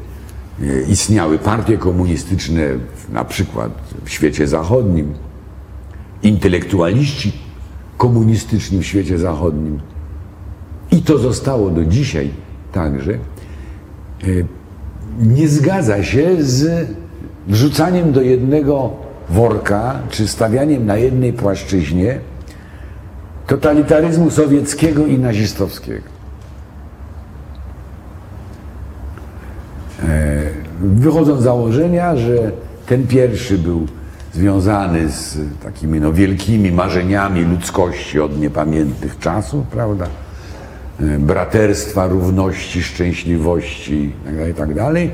[0.62, 2.62] e, istniały partie komunistyczne,
[3.12, 3.72] na przykład
[4.05, 5.14] w świecie zachodnim,
[6.22, 7.32] intelektualiści
[7.96, 9.80] komunistyczni w świecie zachodnim,
[10.93, 12.30] i to zostało do dzisiaj
[12.72, 13.18] także, e,
[15.18, 16.88] nie zgadza się z
[17.47, 18.91] wrzucaniem do jednego
[19.30, 22.18] worka, czy stawianiem na jednej płaszczyźnie
[23.47, 26.09] totalitaryzmu sowieckiego i nazistowskiego.
[30.03, 30.41] E,
[30.80, 32.53] wychodzą z założenia, że
[32.86, 33.86] ten pierwszy był
[34.32, 40.07] związany z takimi no, wielkimi marzeniami ludzkości od niepamiętnych czasów, prawda?
[41.01, 45.09] E, braterstwa, równości, szczęśliwości itd., itd.,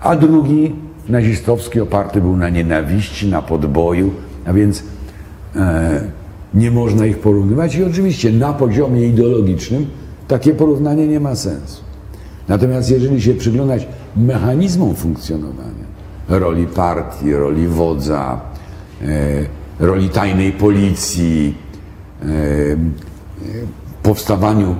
[0.00, 0.74] a drugi
[1.08, 4.10] nazistowski oparty był na nienawiści, na podboju,
[4.44, 4.82] a więc
[5.56, 6.00] e,
[6.54, 9.86] nie można ich porównywać i oczywiście na poziomie ideologicznym
[10.28, 11.82] takie porównanie nie ma sensu.
[12.48, 15.92] Natomiast jeżeli się przyglądać mechanizmom funkcjonowania
[16.28, 18.40] roli partii, roli wodza,
[19.02, 21.54] e, roli tajnej policji,
[22.22, 22.76] e, e,
[24.02, 24.76] powstawaniu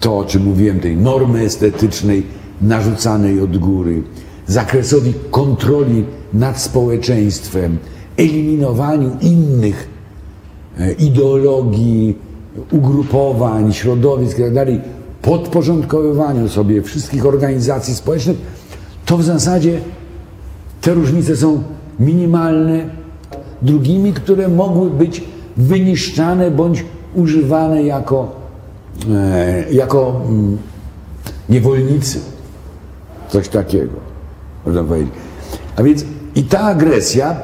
[0.00, 2.22] to, o czym mówiłem, tej normy estetycznej
[2.62, 4.02] narzucanej od góry,
[4.46, 7.78] zakresowi kontroli nad społeczeństwem,
[8.16, 9.88] eliminowaniu innych
[10.78, 12.16] e, ideologii,
[12.72, 14.66] ugrupowań, środowisk itd.,
[15.22, 18.36] podporządkowywaniu sobie wszystkich organizacji społecznych,
[19.06, 19.80] to w zasadzie
[20.80, 21.62] te różnice są
[22.00, 22.98] minimalne.
[23.62, 25.24] Drugimi, które mogły być
[25.56, 26.84] wyniszczane bądź
[27.14, 28.36] używane jako,
[29.70, 30.58] jako mm,
[31.48, 32.20] niewolnicy.
[33.28, 33.92] Coś takiego
[34.66, 35.12] można powiedzieć.
[35.76, 37.36] A więc i ta agresja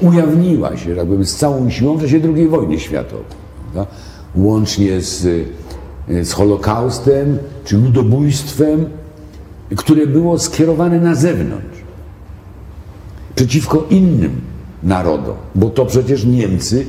[0.00, 3.24] ujawniła się, jakby z całą siłą w czasie II wojny światowej.
[3.62, 3.92] Prawda?
[4.36, 5.46] Łącznie z,
[6.08, 8.86] z Holokaustem czy ludobójstwem,
[9.76, 11.78] które było skierowane na zewnątrz,
[13.34, 14.40] przeciwko innym
[14.82, 16.86] narodom, bo to przecież Niemcy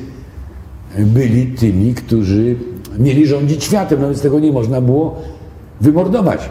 [0.97, 2.55] byli tymi, którzy
[2.99, 5.21] mieli rządzić światem, no więc tego nie można było
[5.81, 6.49] wymordować.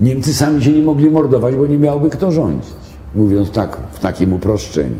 [0.00, 2.74] Niemcy sami się nie mogli mordować, bo nie miałby kto rządzić,
[3.14, 4.96] mówiąc tak, w takim uproszczeniu.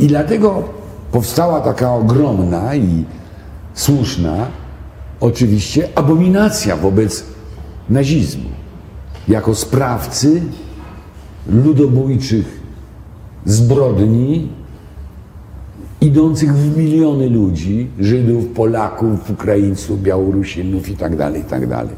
[0.00, 0.62] I dlatego
[1.12, 3.04] powstała taka ogromna i
[3.74, 4.46] słuszna,
[5.20, 7.24] oczywiście, abominacja wobec
[7.90, 8.50] nazizmu.
[9.28, 10.42] Jako sprawcy
[11.46, 12.60] ludobójczych
[13.44, 14.48] zbrodni
[16.04, 21.68] idących w miliony ludzi, Żydów, Polaków, Ukraińców, Białorusinów itd., tak itd.
[21.68, 21.88] Tak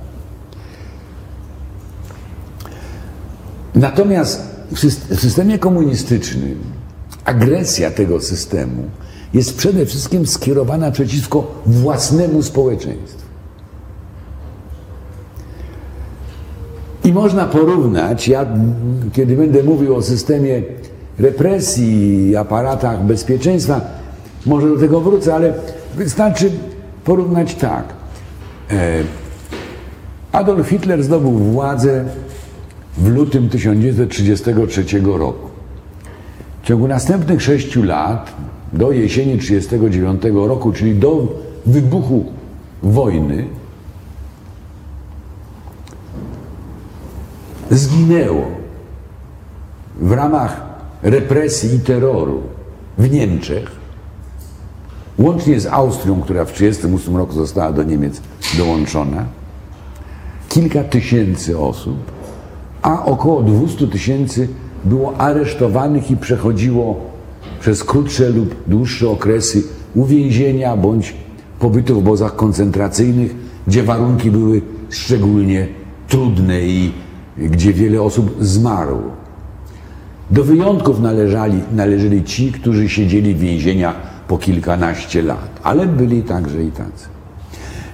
[3.74, 4.56] Natomiast
[5.10, 6.58] w systemie komunistycznym
[7.24, 8.82] agresja tego systemu
[9.34, 13.26] jest przede wszystkim skierowana przeciwko własnemu społeczeństwu.
[17.04, 18.46] I można porównać, ja
[19.12, 20.62] kiedy będę mówił o systemie
[21.18, 23.80] represji aparatach bezpieczeństwa,
[24.46, 25.54] może do tego wrócę, ale
[25.94, 26.50] wystarczy
[27.04, 27.84] porównać tak.
[28.70, 29.02] E,
[30.32, 32.04] Adolf Hitler zdobył władzę
[32.98, 35.48] w lutym 1933 roku.
[36.62, 38.32] W ciągu następnych sześciu lat,
[38.72, 41.28] do jesieni 1939 roku, czyli do
[41.66, 42.24] wybuchu
[42.82, 43.44] wojny,
[47.70, 48.46] zginęło
[50.00, 50.65] w ramach
[51.06, 52.42] represji i terroru
[52.98, 53.70] w Niemczech,
[55.18, 58.20] łącznie z Austrią, która w 1938 roku została do Niemiec
[58.58, 59.24] dołączona,
[60.48, 61.96] kilka tysięcy osób,
[62.82, 64.48] a około 200 tysięcy
[64.84, 67.00] było aresztowanych i przechodziło
[67.60, 69.62] przez krótsze lub dłuższe okresy
[69.94, 71.14] uwięzienia bądź
[71.58, 73.34] pobytu w obozach koncentracyjnych,
[73.66, 75.68] gdzie warunki były szczególnie
[76.08, 76.92] trudne i
[77.38, 79.25] gdzie wiele osób zmarło.
[80.30, 83.96] Do wyjątków należeli, należeli ci, którzy siedzieli w więzieniach
[84.28, 87.08] po kilkanaście lat, ale byli także i tacy.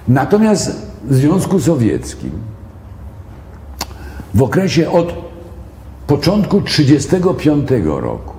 [0.07, 2.31] Natomiast w Związku Sowieckim
[4.33, 5.13] w okresie od
[6.07, 8.33] początku 1935 roku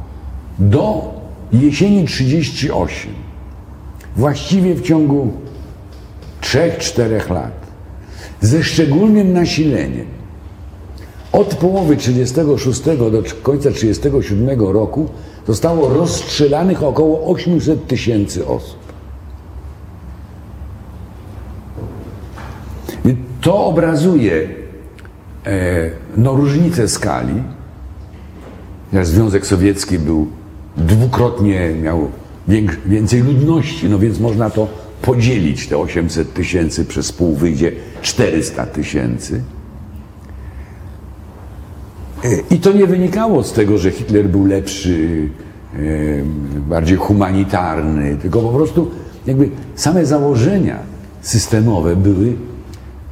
[0.59, 1.15] do
[1.53, 3.13] jesieni 1938,
[4.17, 5.33] właściwie w ciągu
[6.41, 7.67] 3-4 lat,
[8.41, 10.07] ze szczególnym nasileniem,
[11.35, 15.09] od połowy 1936 do końca 1937 roku
[15.47, 18.79] zostało rozstrzelanych około 800 tysięcy osób.
[23.05, 24.65] I to obrazuje
[25.47, 27.43] E, no, różnice skali.
[29.03, 30.27] Związek Sowiecki był
[30.77, 32.11] dwukrotnie, miał
[32.87, 34.69] więcej ludności, no więc można to
[35.03, 37.73] podzielić te 800 tysięcy przez pół, wyjdzie
[38.03, 39.43] 400 tysięcy.
[42.51, 45.29] I to nie wynikało z tego, że Hitler był lepszy,
[45.75, 45.79] e,
[46.69, 48.91] bardziej humanitarny, tylko po prostu
[49.27, 50.79] jakby same założenia
[51.23, 52.33] systemowe były,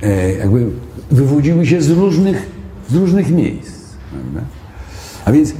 [0.03, 0.67] e, jakby
[1.11, 2.51] wywodziły się z różnych,
[2.91, 3.73] z różnych miejsc.
[4.11, 4.41] Prawda?
[5.25, 5.55] A więc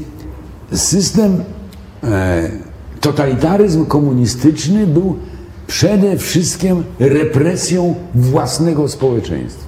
[0.73, 1.45] system,
[2.05, 2.51] e,
[3.01, 5.17] totalitaryzm komunistyczny był
[5.67, 9.62] przede wszystkim represją własnego społeczeństwa.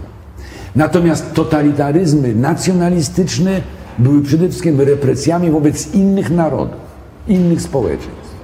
[0.76, 3.60] Natomiast totalitaryzmy nacjonalistyczne
[3.98, 6.76] były przede wszystkim represjami wobec innych narodów,
[7.28, 8.34] innych społeczeństw.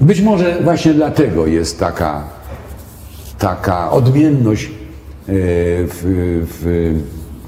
[0.00, 2.24] Być może właśnie dlatego jest taka,
[3.38, 4.70] taka odmienność e,
[5.26, 6.46] w,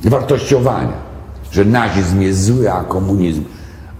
[0.02, 1.04] w wartościowania,
[1.50, 3.44] że nazizm jest zły, a komunizm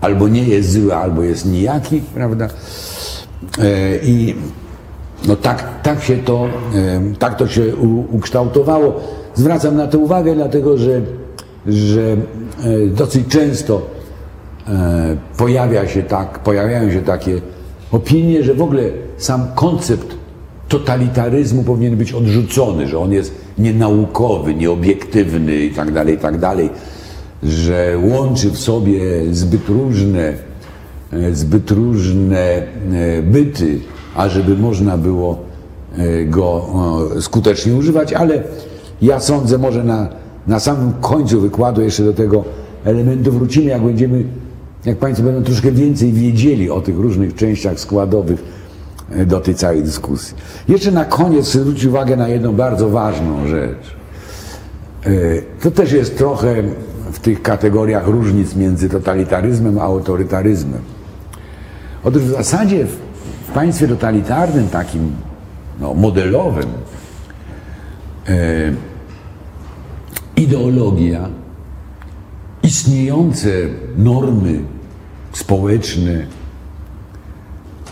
[0.00, 2.48] albo nie jest zły, albo jest nijaki, prawda?
[3.58, 4.34] E, I
[5.28, 6.48] no tak, tak się to,
[7.18, 7.76] tak to się
[8.12, 9.00] ukształtowało.
[9.34, 11.00] Zwracam na to uwagę, dlatego że,
[11.66, 12.16] że e,
[12.86, 13.82] dosyć często
[14.68, 17.40] e, pojawia się tak, pojawiają się takie
[17.92, 18.82] opinie, że w ogóle
[19.16, 20.06] sam koncept
[20.68, 26.38] totalitaryzmu powinien być odrzucony, że on jest nienaukowy, nieobiektywny i tak dalej, i tak
[27.42, 29.00] że łączy w sobie
[29.30, 30.32] zbyt różne,
[31.12, 32.62] e, zbyt różne
[33.22, 33.80] byty,
[34.14, 35.38] ażeby można było
[36.26, 36.66] go
[37.20, 38.42] skutecznie używać, ale
[39.02, 40.08] ja sądzę, może na,
[40.46, 42.44] na samym końcu wykładu jeszcze do tego
[42.84, 44.24] elementu wrócimy, jak będziemy,
[44.84, 48.44] jak Państwo będą troszkę więcej wiedzieli o tych różnych częściach składowych
[49.10, 50.36] e, do tej całej dyskusji.
[50.68, 53.96] Jeszcze na koniec zwrócić uwagę na jedną bardzo ważną rzecz.
[55.06, 55.10] E,
[55.62, 56.62] to też jest trochę
[57.12, 60.80] w tych kategoriach różnic między totalitaryzmem a autorytaryzmem.
[62.04, 63.03] Otóż w zasadzie w
[63.54, 65.12] państwie totalitarnym, takim
[65.80, 66.66] no, modelowym,
[68.28, 68.72] e,
[70.36, 71.28] ideologia,
[72.62, 73.48] istniejące
[73.96, 74.60] normy
[75.32, 76.26] społeczne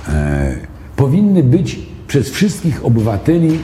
[0.09, 0.57] e,
[0.97, 3.59] powinny być przez wszystkich obywateli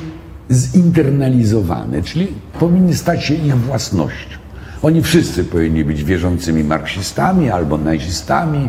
[0.50, 2.26] zinternalizowane, czyli
[2.60, 4.38] powinny stać się ich własnością.
[4.82, 8.68] Oni wszyscy powinni być wierzącymi marksistami albo nazistami,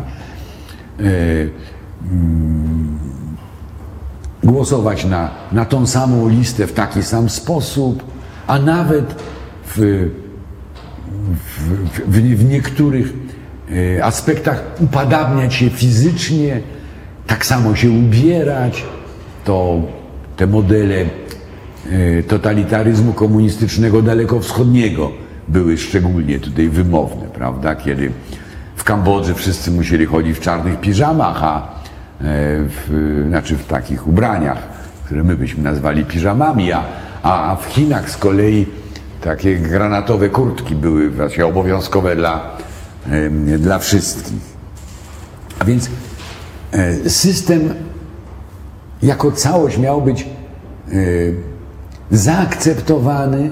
[0.98, 2.89] mm,
[4.44, 8.02] głosować na, na tą samą listę w taki sam sposób,
[8.46, 9.14] a nawet
[9.66, 10.08] w,
[11.34, 13.12] w, w, w niektórych
[13.96, 16.60] e, aspektach upadabniać się fizycznie,
[17.26, 18.84] tak samo się ubierać.
[19.44, 19.80] To
[20.36, 25.12] te modele e, totalitaryzmu komunistycznego dalekowschodniego
[25.48, 27.76] były szczególnie tutaj wymowne, prawda?
[27.76, 28.12] Kiedy
[28.76, 31.79] w Kambodży wszyscy musieli chodzić w czarnych piżamach, a
[32.20, 34.58] w, znaczy w takich ubraniach,
[35.04, 36.84] które my byśmy nazwali piżamami, a,
[37.22, 38.66] a w Chinach z kolei
[39.20, 42.56] takie granatowe kurtki były właśnie obowiązkowe dla,
[43.58, 44.60] dla wszystkich.
[45.58, 45.90] A więc
[46.72, 47.74] e, system
[49.02, 50.26] jako całość miał być e,
[52.10, 53.50] zaakceptowany,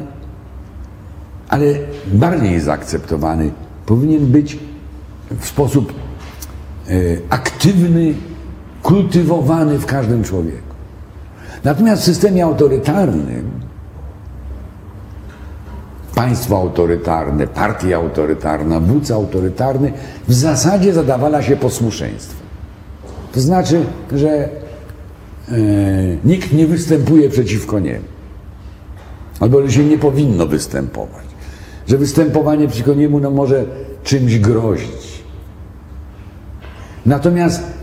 [1.49, 1.67] ale
[2.07, 3.51] bardziej zaakceptowany
[3.87, 4.59] powinien być
[5.41, 5.93] w sposób
[6.89, 6.93] e,
[7.31, 8.15] aktywny,
[8.89, 10.75] kultywowany w każdym człowieku.
[11.65, 13.51] Natomiast w systemie autorytarnym
[16.15, 19.93] państwo autorytarne, partia autorytarna, wódz autorytarny
[20.29, 22.47] w zasadzie zadawala się posłuszeństwem.
[23.33, 24.49] To znaczy, że e,
[26.25, 28.05] nikt nie występuje przeciwko niemu.
[29.41, 31.27] Albo się nie powinno występować.
[31.87, 33.65] Że występowanie przeciwko niemu no, może
[34.05, 35.23] czymś grozić.
[37.07, 37.78] Natomiast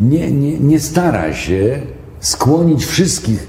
[0.00, 1.80] nie, nie, nie stara się
[2.20, 3.46] skłonić wszystkich,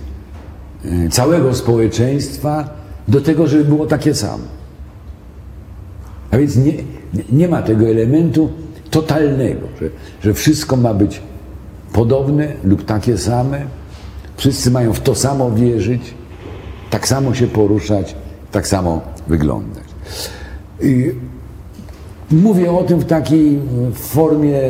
[0.86, 2.70] e, całego społeczeństwa
[3.08, 4.44] do tego, żeby było takie samo.
[6.32, 6.74] A więc nie,
[7.32, 8.50] nie ma tego elementu
[8.90, 9.90] totalnego, że,
[10.24, 11.22] że wszystko ma być
[11.94, 13.66] podobne lub takie same,
[14.38, 16.14] wszyscy mają w to samo wierzyć,
[16.90, 18.16] tak samo się poruszać,
[18.52, 19.84] tak samo wyglądać.
[20.82, 21.12] I
[22.32, 23.60] mówię o tym w takiej
[23.94, 24.62] formie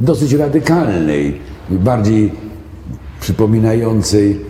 [0.00, 2.32] dosyć radykalnej, bardziej
[3.20, 4.40] przypominającej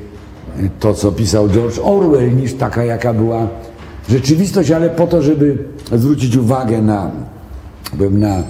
[0.80, 3.48] to, co pisał George Orwell, niż taka, jaka była
[4.08, 5.58] rzeczywistość, ale po to, żeby
[5.92, 7.10] zwrócić uwagę na,
[8.10, 8.42] na,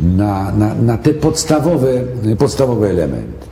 [0.00, 1.88] na, na, na te podstawowe,
[2.38, 3.46] podstawowe elementy.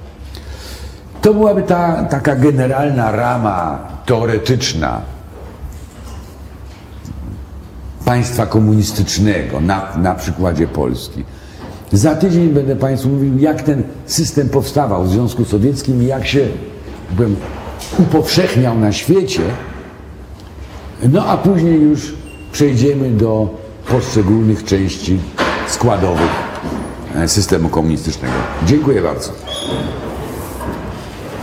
[1.23, 5.01] To byłaby ta taka generalna rama teoretyczna
[8.05, 11.25] państwa komunistycznego na, na przykładzie Polski.
[11.93, 16.47] Za tydzień będę Państwu mówił, jak ten system powstawał w Związku Sowieckim i jak się
[17.17, 17.37] powiem,
[17.99, 19.43] upowszechniał na świecie.
[21.13, 22.15] No a później już
[22.53, 23.49] przejdziemy do
[23.89, 25.19] poszczególnych części
[25.69, 26.31] składowych
[27.17, 28.35] e, systemu komunistycznego.
[28.67, 29.33] Dziękuję bardzo.